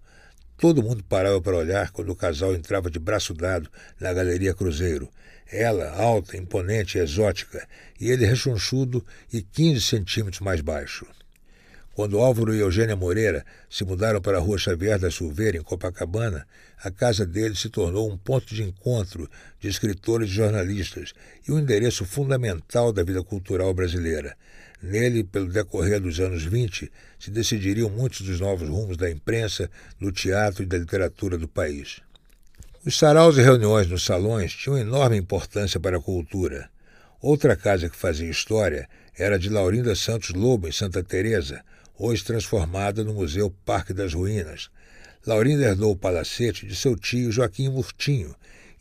Todo 0.57 0.83
mundo 0.83 1.05
parava 1.05 1.41
para 1.41 1.57
olhar 1.57 1.91
quando 1.91 2.11
o 2.11 2.17
casal 2.17 2.55
entrava 2.55 2.91
de 2.91 2.99
braço 2.99 3.35
dado 3.35 3.69
na 4.01 4.13
Galeria 4.13 4.55
Cruzeiro. 4.55 5.09
Ela, 5.51 5.91
alta, 5.91 6.37
imponente 6.37 6.97
e 6.97 7.01
exótica, 7.01 7.67
e 8.01 8.11
ele 8.11 8.25
rechonchudo 8.25 9.05
e 9.33 9.43
15 9.43 9.81
centímetros 9.81 10.41
mais 10.41 10.61
baixo. 10.61 11.07
Quando 11.97 12.19
Álvaro 12.19 12.55
e 12.55 12.59
Eugênia 12.59 12.95
Moreira 12.95 13.43
se 13.71 13.83
mudaram 13.83 14.21
para 14.21 14.37
a 14.37 14.41
Rua 14.41 14.59
Xavier 14.59 14.99
da 14.99 15.11
Silveira, 15.11 15.57
em 15.57 15.63
Copacabana, 15.63 16.47
a 16.83 16.91
casa 16.91 17.25
deles 17.25 17.59
se 17.59 17.71
tornou 17.71 18.13
um 18.13 18.19
ponto 18.19 18.55
de 18.55 18.63
encontro 18.63 19.31
de 19.59 19.69
escritores 19.69 20.29
e 20.29 20.33
jornalistas 20.33 21.15
e 21.49 21.53
um 21.53 21.59
endereço 21.59 22.05
fundamental 22.05 22.93
da 22.93 23.03
vida 23.03 23.23
cultural 23.23 23.73
brasileira. 23.73 24.37
Nele, 24.87 25.25
pelo 25.25 25.49
decorrer 25.49 26.01
dos 26.01 26.19
anos 26.21 26.45
20, 26.45 26.91
se 27.19 27.31
decidiriam 27.31 27.91
muitos 27.91 28.23
dos 28.23 28.41
novos 28.41 28.69
rumos 28.69 28.97
da 28.97 29.11
imprensa, 29.11 29.71
do 30.01 30.11
teatro 30.13 30.63
e 30.63 30.67
da 30.67 30.79
literatura 30.79 31.37
do 31.37 31.49
país. 31.49 32.01
Os 32.85 32.97
saraus 32.97 33.37
e 33.37 33.43
reuniões 33.43 33.89
nos 33.89 34.05
salões 34.05 34.53
tinham 34.53 34.79
enorme 34.79 35.17
importância 35.17 35.81
para 35.81 35.97
a 35.97 36.01
cultura. 36.01 36.71
Outra 37.21 37.57
casa 37.57 37.91
que 37.91 37.97
fazia 37.97 38.31
história 38.31 38.89
era 39.19 39.39
de 39.39 39.51
Laurinda 39.51 39.95
Santos 39.97 40.31
Lobo, 40.31 40.69
em 40.69 40.73
Santa 40.73 41.03
Teresa, 41.03 41.63
hoje 41.99 42.23
transformada 42.23 43.03
no 43.03 43.15
Museu 43.15 43.53
Parque 43.65 43.93
das 43.93 44.15
Ruínas. 44.15 44.71
Laurinda 45.27 45.65
herdou 45.65 45.93
o 45.93 45.97
palacete 45.97 46.67
de 46.67 46.77
seu 46.77 46.97
tio 46.97 47.33
Joaquim 47.33 47.69
Murtinho 47.69 48.35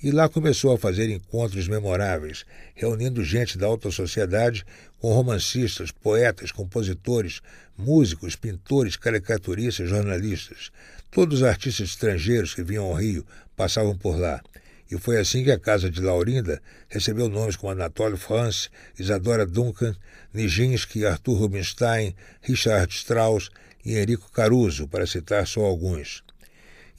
e 0.05 0.12
lá 0.12 0.29
começou 0.29 0.71
a 0.71 0.77
fazer 0.77 1.09
encontros 1.09 1.67
memoráveis, 1.67 2.45
reunindo 2.75 3.24
gente 3.24 3.57
da 3.57 3.65
alta 3.65 3.89
sociedade 3.89 4.63
com 5.00 5.12
romancistas, 5.12 5.89
poetas, 5.89 6.51
compositores, 6.51 7.41
músicos, 7.75 8.35
pintores, 8.35 8.95
caricaturistas, 8.95 9.89
jornalistas. 9.89 10.69
Todos 11.09 11.39
os 11.39 11.43
artistas 11.43 11.89
estrangeiros 11.89 12.53
que 12.53 12.62
vinham 12.62 12.85
ao 12.85 12.93
Rio 12.93 13.25
passavam 13.55 13.97
por 13.97 14.15
lá. 14.15 14.43
E 14.91 14.95
foi 15.00 15.17
assim 15.17 15.43
que 15.43 15.50
a 15.50 15.57
casa 15.57 15.89
de 15.89 16.00
Laurinda 16.00 16.62
recebeu 16.88 17.27
nomes 17.27 17.55
como 17.55 17.71
Anatole 17.71 18.15
France, 18.15 18.69
Isadora 19.00 19.43
Duncan, 19.43 19.95
Nijinsky, 20.31 21.03
Arthur 21.03 21.39
Rubinstein, 21.39 22.15
Richard 22.43 22.93
Strauss 22.93 23.50
e 23.83 23.97
Enrico 23.97 24.31
Caruso, 24.31 24.88
para 24.88 25.07
citar 25.07 25.47
só 25.47 25.62
alguns. 25.62 26.24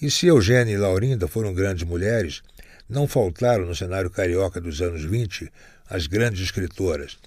E 0.02 0.10
se 0.10 0.26
Eugênia 0.26 0.74
e 0.74 0.76
Laurinda 0.76 1.28
foram 1.28 1.54
grandes 1.54 1.84
mulheres, 1.84 2.42
não 2.88 3.08
faltaram 3.08 3.66
no 3.66 3.74
cenário 3.74 4.10
carioca 4.10 4.60
dos 4.60 4.80
anos 4.80 5.04
20 5.04 5.50
as 5.88 6.06
grandes 6.06 6.42
escritoras. 6.42 7.18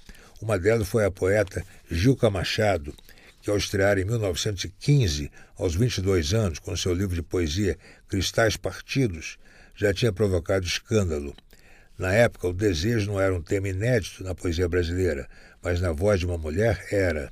Uma 0.42 0.58
delas 0.58 0.88
foi 0.88 1.06
a 1.06 1.12
poeta 1.12 1.64
Gilca 1.90 2.30
Machado, 2.30 2.94
que 3.42 3.50
ao 3.50 3.58
estrear 3.58 3.98
em 3.98 4.06
1915, 4.06 5.32
aos 5.58 5.76
22 5.76 6.34
anos, 6.34 6.60
com 6.60 6.76
seu 6.76 6.94
livro 6.94 7.16
de 7.16 7.22
poesia 7.22 7.78
Cristais 8.08 8.56
Partidos, 8.58 9.38
já 9.76 9.94
tinha 9.94 10.12
provocado 10.12 10.66
escândalo. 10.66 11.36
Na 11.98 12.14
época, 12.14 12.48
o 12.48 12.54
desejo 12.54 13.12
não 13.12 13.20
era 13.20 13.36
um 13.36 13.42
tema 13.42 13.68
inédito 13.68 14.24
na 14.24 14.34
poesia 14.34 14.68
brasileira, 14.70 15.28
mas 15.62 15.82
na 15.82 15.92
voz 15.92 16.20
de 16.20 16.26
uma 16.26 16.38
mulher 16.38 16.86
era. 16.92 17.30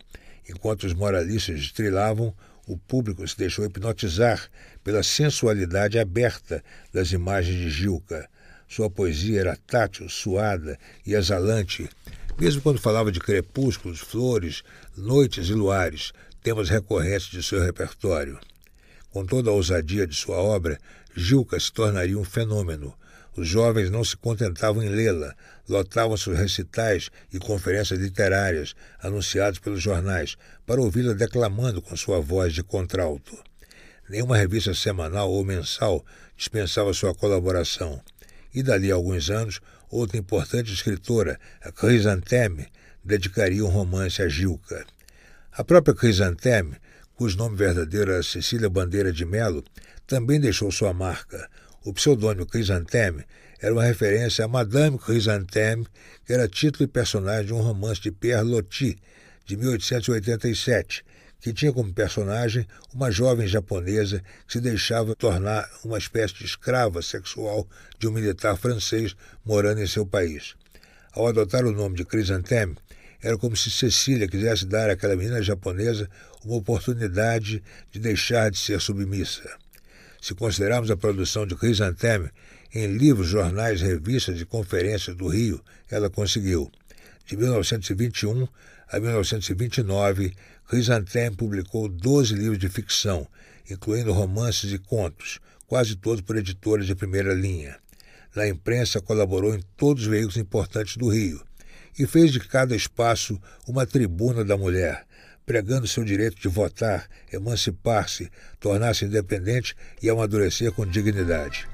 Enquanto 0.49 0.83
os 0.83 0.93
moralistas 0.93 1.59
estrilavam, 1.59 2.33
o 2.67 2.77
público 2.77 3.25
se 3.25 3.37
deixou 3.37 3.65
hipnotizar 3.65 4.49
pela 4.83 5.01
sensualidade 5.01 5.97
aberta 5.97 6.61
das 6.93 7.13
imagens 7.13 7.55
de 7.55 7.69
Gilca. 7.69 8.29
Sua 8.67 8.89
poesia 8.89 9.39
era 9.39 9.57
tátil, 9.65 10.09
suada 10.09 10.77
e 11.05 11.13
exalante, 11.13 11.89
mesmo 12.37 12.61
quando 12.61 12.79
falava 12.79 13.11
de 13.11 13.21
crepúsculos, 13.21 13.99
flores, 13.99 14.63
noites 14.95 15.47
e 15.47 15.53
luares, 15.53 16.11
temas 16.43 16.69
recorrentes 16.69 17.27
de 17.27 17.41
seu 17.41 17.63
repertório. 17.63 18.37
Com 19.09 19.25
toda 19.25 19.49
a 19.49 19.53
ousadia 19.53 20.05
de 20.05 20.15
sua 20.15 20.35
obra, 20.35 20.77
Gilca 21.15 21.57
se 21.59 21.71
tornaria 21.71 22.19
um 22.19 22.25
fenômeno. 22.25 22.93
Os 23.35 23.47
jovens 23.47 23.89
não 23.89 24.03
se 24.03 24.17
contentavam 24.17 24.83
em 24.83 24.89
lê-la, 24.89 25.33
lotavam 25.67 26.15
seus 26.15 26.37
recitais 26.37 27.09
e 27.31 27.39
conferências 27.39 27.99
literárias, 27.99 28.75
anunciados 28.99 29.59
pelos 29.59 29.81
jornais, 29.81 30.37
para 30.65 30.81
ouvi-la 30.81 31.13
declamando 31.13 31.81
com 31.81 31.95
sua 31.95 32.19
voz 32.19 32.53
de 32.53 32.63
contralto. 32.63 33.37
Nenhuma 34.09 34.37
revista 34.37 34.73
semanal 34.73 35.29
ou 35.29 35.43
mensal 35.43 36.05
dispensava 36.35 36.93
sua 36.93 37.13
colaboração. 37.13 38.01
E 38.53 38.63
dali 38.63 38.91
a 38.91 38.95
alguns 38.95 39.29
anos, 39.29 39.59
outra 39.89 40.17
importante 40.17 40.73
escritora, 40.73 41.37
a 41.61 41.71
Crisanteme, 41.71 42.67
dedicaria 43.03 43.63
um 43.63 43.69
romance 43.69 44.21
a 44.21 44.27
Gilca. 44.27 44.85
A 45.51 45.63
própria 45.63 45.93
Crisanteme, 45.93 46.77
cujo 47.15 47.37
nome 47.37 47.57
verdadeiro 47.57 48.11
era 48.11 48.23
Cecília 48.23 48.69
Bandeira 48.69 49.11
de 49.11 49.25
Melo, 49.25 49.63
também 50.05 50.39
deixou 50.39 50.71
sua 50.71 50.93
marca. 50.93 51.49
O 51.83 51.93
pseudônimo 51.93 52.45
Crisanteme 52.45 53.25
era 53.59 53.73
uma 53.73 53.83
referência 53.83 54.45
a 54.45 54.47
Madame 54.47 54.97
Crisanteme, 54.97 55.87
que 56.25 56.33
era 56.33 56.47
título 56.47 56.85
e 56.85 56.87
personagem 56.87 57.47
de 57.47 57.53
um 57.53 57.61
romance 57.61 58.01
de 58.01 58.11
Pierre 58.11 58.43
Loti, 58.43 58.97
de 59.45 59.57
1887, 59.57 61.03
que 61.39 61.53
tinha 61.53 61.71
como 61.71 61.93
personagem 61.93 62.67
uma 62.93 63.09
jovem 63.09 63.47
japonesa 63.47 64.21
que 64.45 64.53
se 64.53 64.61
deixava 64.61 65.15
tornar 65.15 65.69
uma 65.83 65.97
espécie 65.97 66.35
de 66.35 66.45
escrava 66.45 67.01
sexual 67.01 67.67
de 67.97 68.07
um 68.07 68.11
militar 68.11 68.57
francês 68.57 69.15
morando 69.45 69.81
em 69.81 69.87
seu 69.87 70.05
país. 70.05 70.55
Ao 71.13 71.27
adotar 71.27 71.65
o 71.65 71.71
nome 71.71 71.95
de 71.95 72.05
Crisanteme, 72.05 72.75
era 73.21 73.37
como 73.37 73.55
se 73.55 73.71
Cecília 73.71 74.27
quisesse 74.27 74.65
dar 74.65 74.89
àquela 74.89 75.15
menina 75.15 75.41
japonesa 75.41 76.09
uma 76.45 76.55
oportunidade 76.55 77.63
de 77.91 77.99
deixar 77.99 78.51
de 78.51 78.57
ser 78.57 78.79
submissa. 78.79 79.49
Se 80.27 80.35
considerarmos 80.35 80.91
a 80.91 80.97
produção 80.97 81.47
de 81.47 81.55
Crisanteme 81.55 82.29
em 82.75 82.85
livros, 82.97 83.29
jornais, 83.29 83.79
revistas 83.79 84.41
e 84.41 84.43
conferências 84.43 85.15
do 85.15 85.29
Rio, 85.29 85.63
ela 85.89 86.09
conseguiu. 86.09 86.69
De 87.25 87.37
1921 87.37 88.45
a 88.91 88.99
1929, 88.99 90.35
Chrysanthème 90.67 91.33
publicou 91.33 91.87
12 91.87 92.33
livros 92.33 92.59
de 92.59 92.67
ficção, 92.67 93.25
incluindo 93.71 94.11
romances 94.11 94.73
e 94.73 94.77
contos, 94.77 95.39
quase 95.65 95.95
todos 95.95 96.19
por 96.19 96.35
editores 96.35 96.85
de 96.85 96.93
primeira 96.93 97.33
linha. 97.33 97.77
Na 98.35 98.45
imprensa, 98.49 98.99
colaborou 98.99 99.55
em 99.55 99.63
todos 99.77 100.03
os 100.03 100.09
veículos 100.09 100.35
importantes 100.35 100.97
do 100.97 101.07
Rio 101.07 101.41
e 101.97 102.05
fez 102.05 102.33
de 102.33 102.41
cada 102.41 102.75
espaço 102.75 103.41
uma 103.65 103.85
tribuna 103.85 104.43
da 104.43 104.57
mulher, 104.57 105.06
pregando 105.47 105.87
seu 105.87 106.03
direito 106.03 106.35
de 106.41 106.49
votar, 106.49 107.07
emancipar-se, 107.31 108.29
tornar-se 108.59 109.05
independente 109.05 109.73
e 110.03 110.09
amadurecer 110.09 110.73
com 110.73 110.85
dignidade. 110.85 111.65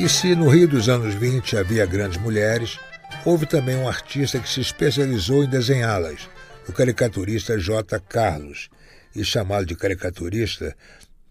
E 0.00 0.08
se 0.08 0.34
no 0.34 0.48
Rio 0.48 0.66
dos 0.66 0.88
anos 0.88 1.14
20 1.14 1.56
havia 1.56 1.86
grandes 1.86 2.18
mulheres, 2.18 2.78
houve 3.26 3.44
também 3.44 3.74
um 3.74 3.88
artista 3.88 4.38
que 4.38 4.48
se 4.48 4.60
especializou 4.60 5.42
em 5.42 5.48
desenhá-las, 5.48 6.30
o 6.68 6.72
caricaturista 6.72 7.58
J. 7.58 7.98
Carlos. 7.98 8.70
E 9.16 9.24
chamá-lo 9.24 9.66
de 9.66 9.74
caricaturista 9.74 10.76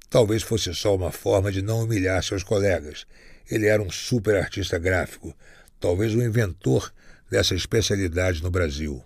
talvez 0.10 0.44
fosse 0.44 0.74
só 0.74 0.94
uma 0.94 1.10
forma 1.10 1.50
de 1.54 1.62
não 1.62 1.84
humilhar 1.84 2.22
seus 2.22 2.44
colegas. 2.44 3.06
Ele 3.50 3.68
era 3.68 3.82
um 3.82 3.90
super 3.90 4.36
artista 4.36 4.78
gráfico, 4.78 5.34
talvez 5.80 6.14
o 6.14 6.22
inventor 6.22 6.92
dessa 7.32 7.56
especialidade 7.56 8.44
no 8.44 8.52
Brasil. 8.52 9.02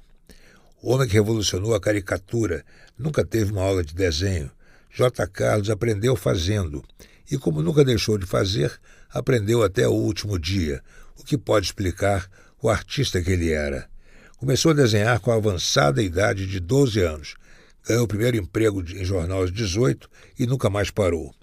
O 0.82 0.92
homem 0.92 1.08
que 1.08 1.14
revolucionou 1.14 1.76
a 1.76 1.80
caricatura 1.80 2.66
nunca 2.98 3.24
teve 3.24 3.52
uma 3.52 3.62
aula 3.62 3.84
de 3.84 3.94
desenho. 3.94 4.50
J. 4.90 5.28
Carlos 5.28 5.70
aprendeu 5.70 6.16
fazendo 6.16 6.84
e, 7.30 7.38
como 7.38 7.62
nunca 7.62 7.86
deixou 7.86 8.18
de 8.18 8.26
fazer, 8.26 8.72
aprendeu 9.12 9.62
até 9.62 9.88
o 9.88 9.94
último 9.94 10.40
dia, 10.40 10.82
o 11.16 11.24
que 11.24 11.38
pode 11.38 11.68
explicar 11.68 12.28
o 12.62 12.70
artista 12.70 13.22
que 13.22 13.32
ele 13.32 13.52
era. 13.52 13.88
Começou 14.38 14.72
a 14.72 14.76
desenhar 14.76 15.20
com 15.20 15.32
a 15.32 15.36
avançada 15.36 16.02
idade 16.02 16.46
de 16.46 16.60
12 16.60 17.02
anos. 17.02 17.36
Ganhou 17.88 18.04
o 18.04 18.08
primeiro 18.08 18.38
emprego 18.38 18.82
em 18.82 19.04
jornal 19.04 19.40
aos 19.42 19.52
18 19.52 20.10
e 20.38 20.46
nunca 20.46 20.70
mais 20.70 20.90
parou. 20.90 21.34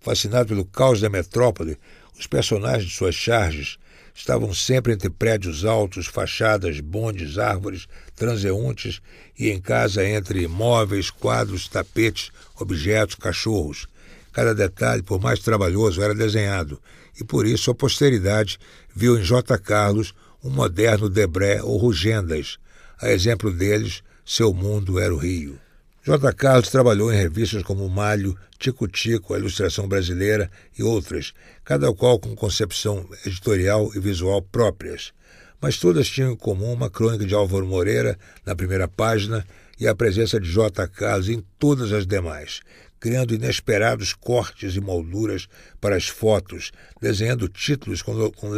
Fascinado 0.00 0.48
pelo 0.48 0.64
caos 0.64 1.00
da 1.00 1.08
metrópole, 1.08 1.78
os 2.18 2.26
personagens 2.26 2.90
de 2.90 2.96
suas 2.96 3.14
charges 3.14 3.78
estavam 4.14 4.54
sempre 4.54 4.92
entre 4.92 5.10
prédios 5.10 5.64
altos, 5.64 6.06
fachadas, 6.06 6.78
bondes, 6.78 7.36
árvores, 7.36 7.88
transeuntes 8.14 9.00
e 9.38 9.50
em 9.50 9.60
casa 9.60 10.06
entre 10.06 10.46
móveis, 10.46 11.10
quadros, 11.10 11.68
tapetes, 11.68 12.30
objetos, 12.56 13.16
cachorros. 13.16 13.88
Cada 14.32 14.54
detalhe, 14.54 15.02
por 15.02 15.20
mais 15.20 15.40
trabalhoso, 15.40 16.02
era 16.02 16.14
desenhado, 16.14 16.80
e 17.20 17.24
por 17.24 17.46
isso 17.46 17.70
a 17.70 17.74
posteridade 17.74 18.58
viu 18.94 19.18
em 19.18 19.22
J. 19.22 19.58
Carlos 19.58 20.14
um 20.44 20.50
moderno 20.50 21.08
Debré 21.08 21.62
ou 21.62 21.78
Rugendas. 21.78 22.58
A 23.00 23.10
exemplo 23.10 23.50
deles, 23.50 24.02
seu 24.24 24.52
mundo 24.52 24.98
era 24.98 25.12
o 25.12 25.18
Rio. 25.18 25.58
J. 26.04 26.34
Carlos 26.34 26.68
trabalhou 26.68 27.10
em 27.10 27.16
revistas 27.16 27.62
como 27.62 27.88
Malho, 27.88 28.36
Tico 28.58 28.86
Tico, 28.86 29.32
A 29.32 29.38
Ilustração 29.38 29.88
Brasileira 29.88 30.50
e 30.78 30.82
outras, 30.82 31.32
cada 31.64 31.90
qual 31.94 32.18
com 32.18 32.36
concepção 32.36 33.08
editorial 33.24 33.90
e 33.94 33.98
visual 33.98 34.42
próprias. 34.42 35.14
Mas 35.62 35.78
todas 35.78 36.06
tinham 36.06 36.32
em 36.32 36.36
comum 36.36 36.74
uma 36.74 36.90
crônica 36.90 37.24
de 37.24 37.34
Álvaro 37.34 37.66
Moreira 37.66 38.18
na 38.44 38.54
primeira 38.54 38.86
página 38.86 39.46
e 39.80 39.88
a 39.88 39.94
presença 39.94 40.38
de 40.38 40.50
J. 40.50 40.86
Carlos 40.88 41.30
em 41.30 41.42
todas 41.58 41.90
as 41.90 42.06
demais, 42.06 42.60
criando 43.04 43.34
inesperados 43.34 44.14
cortes 44.14 44.76
e 44.76 44.80
molduras 44.80 45.46
para 45.78 45.94
as 45.94 46.08
fotos, 46.08 46.72
desenhando 47.02 47.50
títulos 47.50 48.00
com, 48.00 48.30
com 48.30 48.56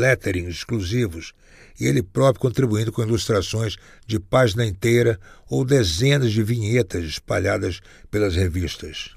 exclusivos, 0.49 1.33
e 1.81 1.87
ele 1.87 2.01
próprio 2.01 2.43
contribuindo 2.43 2.93
com 2.93 3.03
ilustrações 3.03 3.75
de 4.07 4.21
página 4.21 4.65
inteira 4.65 5.19
ou 5.51 5.65
dezenas 5.65 6.31
de 6.31 6.45
vinhetas 6.45 7.05
espalhadas 7.05 7.81
pelas 8.09 8.37
revistas. 8.37 9.11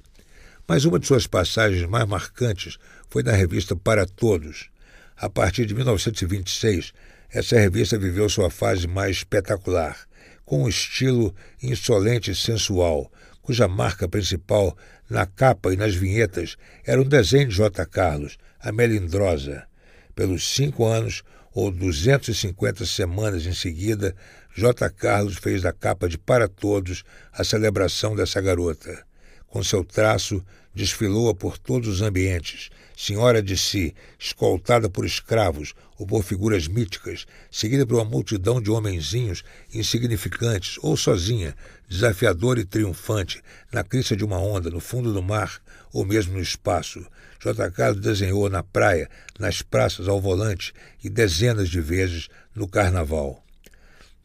mas 0.67 0.83
uma 0.83 0.97
de 0.99 1.05
suas 1.05 1.27
passagens 1.27 1.87
mais 1.87 2.07
marcantes 2.07 2.79
foi 3.07 3.21
na 3.21 3.33
revista 3.33 3.75
Para 3.75 4.07
Todos. 4.07 4.71
A 5.15 5.29
partir 5.29 5.67
de 5.67 5.75
1926, 5.75 6.91
essa 7.29 7.55
revista 7.55 7.99
viveu 7.99 8.27
sua 8.29 8.49
fase 8.49 8.87
mais 8.87 9.17
espetacular, 9.17 9.95
com 10.43 10.63
um 10.63 10.67
estilo 10.67 11.35
insolente 11.61 12.31
e 12.31 12.35
sensual, 12.35 13.11
cuja 13.49 13.67
marca 13.67 14.07
principal 14.07 14.77
na 15.09 15.25
capa 15.25 15.73
e 15.73 15.77
nas 15.77 15.95
vinhetas 15.95 16.55
era 16.85 17.01
um 17.01 17.05
desenho 17.05 17.47
de 17.47 17.55
J. 17.55 17.85
Carlos, 17.85 18.37
a 18.59 18.71
Melindrosa. 18.71 19.65
Pelos 20.13 20.47
cinco 20.47 20.85
anos 20.85 21.23
ou 21.53 21.71
250 21.71 22.85
semanas 22.85 23.45
em 23.45 23.53
seguida, 23.53 24.15
J. 24.55 24.89
Carlos 24.89 25.37
fez 25.37 25.61
da 25.61 25.73
capa 25.73 26.07
de 26.07 26.17
Para 26.17 26.47
Todos 26.47 27.03
a 27.31 27.43
celebração 27.43 28.15
dessa 28.15 28.39
garota. 28.39 29.03
Com 29.47 29.63
seu 29.63 29.83
traço, 29.83 30.45
desfilou-a 30.73 31.33
por 31.33 31.57
todos 31.57 31.87
os 31.87 32.01
ambientes, 32.01 32.69
senhora 32.99 33.41
de 33.41 33.55
si, 33.55 33.95
escoltada 34.19 34.89
por 34.89 35.05
escravos 35.05 35.73
ou 35.97 36.05
por 36.05 36.21
figuras 36.21 36.67
míticas, 36.67 37.25
seguida 37.49 37.87
por 37.87 37.95
uma 37.95 38.03
multidão 38.03 38.61
de 38.61 38.69
homenzinhos 38.69 39.41
insignificantes 39.73 40.77
ou 40.81 40.97
sozinha, 40.97 41.55
desafiadora 41.87 42.59
e 42.59 42.65
triunfante, 42.65 43.41
na 43.71 43.85
crista 43.85 44.17
de 44.17 44.25
uma 44.25 44.37
onda, 44.37 44.69
no 44.69 44.81
fundo 44.81 45.13
do 45.13 45.23
mar 45.23 45.61
ou 45.93 46.03
mesmo 46.03 46.33
no 46.33 46.41
espaço. 46.41 46.99
J. 47.41 47.71
Carlos 47.71 48.01
desenhou 48.01 48.49
na 48.49 48.63
praia, 48.63 49.09
nas 49.39 49.61
praças 49.61 50.09
ao 50.09 50.19
volante 50.19 50.73
e 51.01 51.09
dezenas 51.09 51.69
de 51.69 51.79
vezes 51.79 52.27
no 52.53 52.67
carnaval. 52.67 53.41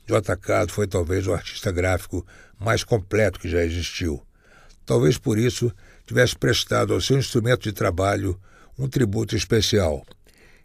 J. 0.04 0.36
Carlos 0.36 0.74
foi 0.74 0.88
talvez 0.88 1.28
o 1.28 1.32
artista 1.32 1.70
gráfico 1.70 2.26
mais 2.58 2.82
completo 2.82 3.38
que 3.38 3.48
já 3.48 3.64
existiu. 3.64 4.20
Talvez 4.84 5.16
por 5.16 5.38
isso 5.38 5.72
tivesse 6.04 6.36
prestado 6.36 6.92
ao 6.92 7.00
seu 7.00 7.16
instrumento 7.16 7.62
de 7.62 7.72
trabalho 7.72 8.36
um 8.78 8.88
tributo 8.88 9.36
especial. 9.36 10.04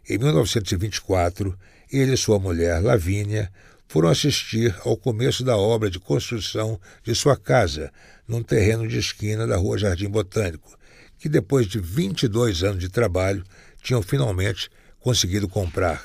Em 0.08 0.18
1924, 0.18 1.56
ele 1.92 2.14
e 2.14 2.16
sua 2.16 2.38
mulher, 2.38 2.82
Lavínia, 2.82 3.50
foram 3.86 4.08
assistir 4.08 4.74
ao 4.84 4.96
começo 4.96 5.42
da 5.42 5.56
obra 5.56 5.90
de 5.90 5.98
construção 5.98 6.80
de 7.02 7.14
sua 7.14 7.36
casa, 7.36 7.92
num 8.26 8.42
terreno 8.42 8.86
de 8.86 8.98
esquina 8.98 9.46
da 9.46 9.56
Rua 9.56 9.78
Jardim 9.78 10.08
Botânico, 10.08 10.78
que 11.18 11.28
depois 11.28 11.66
de 11.66 11.80
22 11.80 12.62
anos 12.62 12.78
de 12.78 12.88
trabalho 12.88 13.44
tinham 13.82 14.00
finalmente 14.00 14.70
conseguido 15.00 15.48
comprar. 15.48 16.04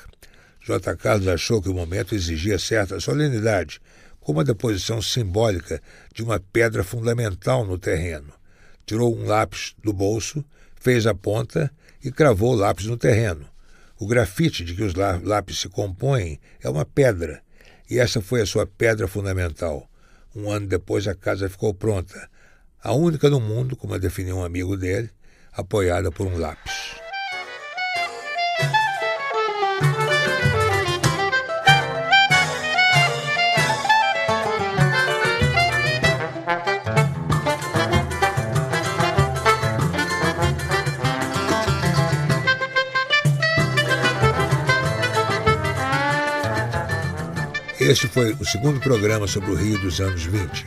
J. 0.65 0.95
Carlos 0.95 1.27
achou 1.27 1.61
que 1.61 1.69
o 1.69 1.73
momento 1.75 2.15
exigia 2.15 2.57
certa 2.57 2.99
solenidade, 2.99 3.79
como 4.19 4.39
a 4.39 4.43
deposição 4.43 4.99
simbólica 4.99 5.79
de 6.11 6.23
uma 6.23 6.39
pedra 6.39 6.83
fundamental 6.83 7.63
no 7.63 7.77
terreno. 7.77 8.33
Tirou 8.83 9.15
um 9.15 9.25
lápis 9.27 9.75
do 9.83 9.93
bolso, 9.93 10.43
fez 10.75 11.05
a 11.05 11.13
ponta 11.13 11.71
e 12.05 12.11
cravou 12.11 12.53
o 12.53 12.55
lápis 12.55 12.85
no 12.85 12.95
terreno. 12.95 13.49
O 13.99 14.05
grafite 14.05 14.63
de 14.63 14.75
que 14.75 14.83
os 14.83 14.93
lápis 14.93 15.59
se 15.59 15.67
compõem 15.67 16.39
é 16.61 16.69
uma 16.69 16.85
pedra, 16.85 17.41
e 17.89 17.97
essa 17.97 18.21
foi 18.21 18.41
a 18.41 18.45
sua 18.45 18.67
pedra 18.67 19.07
fundamental. 19.07 19.89
Um 20.35 20.51
ano 20.51 20.67
depois 20.67 21.07
a 21.07 21.15
casa 21.15 21.49
ficou 21.49 21.73
pronta, 21.73 22.29
a 22.83 22.93
única 22.93 23.27
no 23.27 23.39
mundo, 23.39 23.75
como 23.75 23.95
a 23.95 23.97
definiu 23.97 24.37
um 24.37 24.43
amigo 24.43 24.77
dele, 24.77 25.09
apoiada 25.51 26.11
por 26.11 26.27
um 26.27 26.37
lápis. 26.37 27.04
Este 47.87 48.07
foi 48.07 48.35
o 48.39 48.43
segundo 48.43 48.79
programa 48.79 49.27
sobre 49.27 49.51
o 49.51 49.55
Rio 49.55 49.77
dos 49.77 50.01
anos 50.01 50.23
20. 50.25 50.65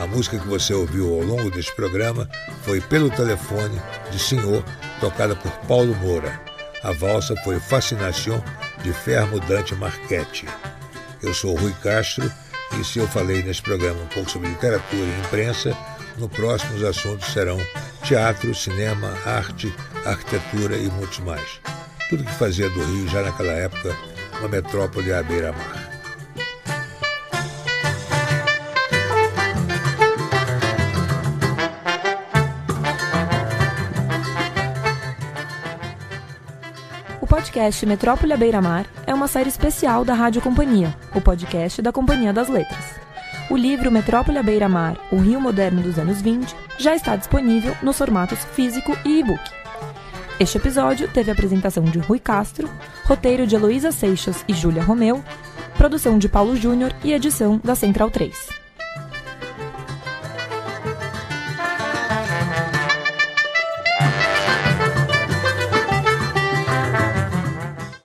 A 0.00 0.06
música 0.08 0.36
que 0.36 0.48
você 0.48 0.74
ouviu 0.74 1.14
ao 1.14 1.20
longo 1.20 1.48
deste 1.48 1.72
programa 1.76 2.28
foi 2.64 2.80
Pelo 2.80 3.08
Telefone, 3.08 3.80
de 4.10 4.18
Senhor, 4.18 4.64
tocada 4.98 5.36
por 5.36 5.52
Paulo 5.68 5.94
Moura. 5.94 6.40
A 6.82 6.90
valsa 6.90 7.36
foi 7.44 7.60
Fascinação, 7.60 8.42
de 8.82 8.92
Fermo 8.92 9.38
Dante 9.38 9.76
Marchetti. 9.76 10.48
Eu 11.22 11.32
sou 11.32 11.54
Rui 11.54 11.72
Castro 11.84 12.28
e 12.80 12.84
se 12.84 12.98
eu 12.98 13.06
falei 13.06 13.44
neste 13.44 13.62
programa 13.62 14.02
um 14.02 14.08
pouco 14.08 14.28
sobre 14.28 14.48
literatura 14.48 15.04
e 15.04 15.20
imprensa, 15.20 15.72
no 16.18 16.28
próximo 16.28 16.74
os 16.74 16.82
assuntos 16.82 17.32
serão 17.32 17.60
teatro, 18.02 18.52
cinema, 18.56 19.16
arte, 19.24 19.72
arquitetura 20.04 20.76
e 20.76 20.90
muitos 20.90 21.20
mais. 21.20 21.60
Tudo 22.10 22.24
que 22.24 22.34
fazia 22.34 22.68
do 22.68 22.84
Rio, 22.84 23.08
já 23.08 23.22
naquela 23.22 23.52
época, 23.52 23.96
uma 24.40 24.48
metrópole 24.48 25.12
à 25.12 25.22
beira-mar. 25.22 25.75
Podcast 37.46 37.86
Metrópole 37.86 38.32
à 38.32 38.36
Beira-Mar 38.36 38.86
é 39.06 39.14
uma 39.14 39.28
série 39.28 39.48
especial 39.48 40.04
da 40.04 40.14
Rádio 40.14 40.42
Companhia, 40.42 40.92
o 41.14 41.20
podcast 41.20 41.80
da 41.80 41.92
Companhia 41.92 42.32
das 42.32 42.48
Letras. 42.48 42.84
O 43.48 43.56
livro 43.56 43.90
Metrópole 43.90 44.38
à 44.38 44.42
Beira-Mar, 44.42 44.98
o 45.12 45.16
Rio 45.16 45.40
Moderno 45.40 45.80
dos 45.80 45.96
anos 45.96 46.20
20, 46.20 46.52
já 46.76 46.96
está 46.96 47.14
disponível 47.14 47.76
nos 47.82 47.96
formatos 47.96 48.44
físico 48.52 48.98
e 49.04 49.20
e-book. 49.20 49.40
Este 50.40 50.58
episódio 50.58 51.08
teve 51.08 51.30
a 51.30 51.34
apresentação 51.34 51.84
de 51.84 52.00
Rui 52.00 52.18
Castro, 52.18 52.68
roteiro 53.04 53.46
de 53.46 53.54
Heloísa 53.54 53.92
Seixas 53.92 54.44
e 54.48 54.52
Júlia 54.52 54.82
Romeu, 54.82 55.22
produção 55.76 56.18
de 56.18 56.28
Paulo 56.28 56.56
Júnior 56.56 56.92
e 57.04 57.12
edição 57.12 57.60
da 57.62 57.76
Central 57.76 58.10
3. 58.10 58.65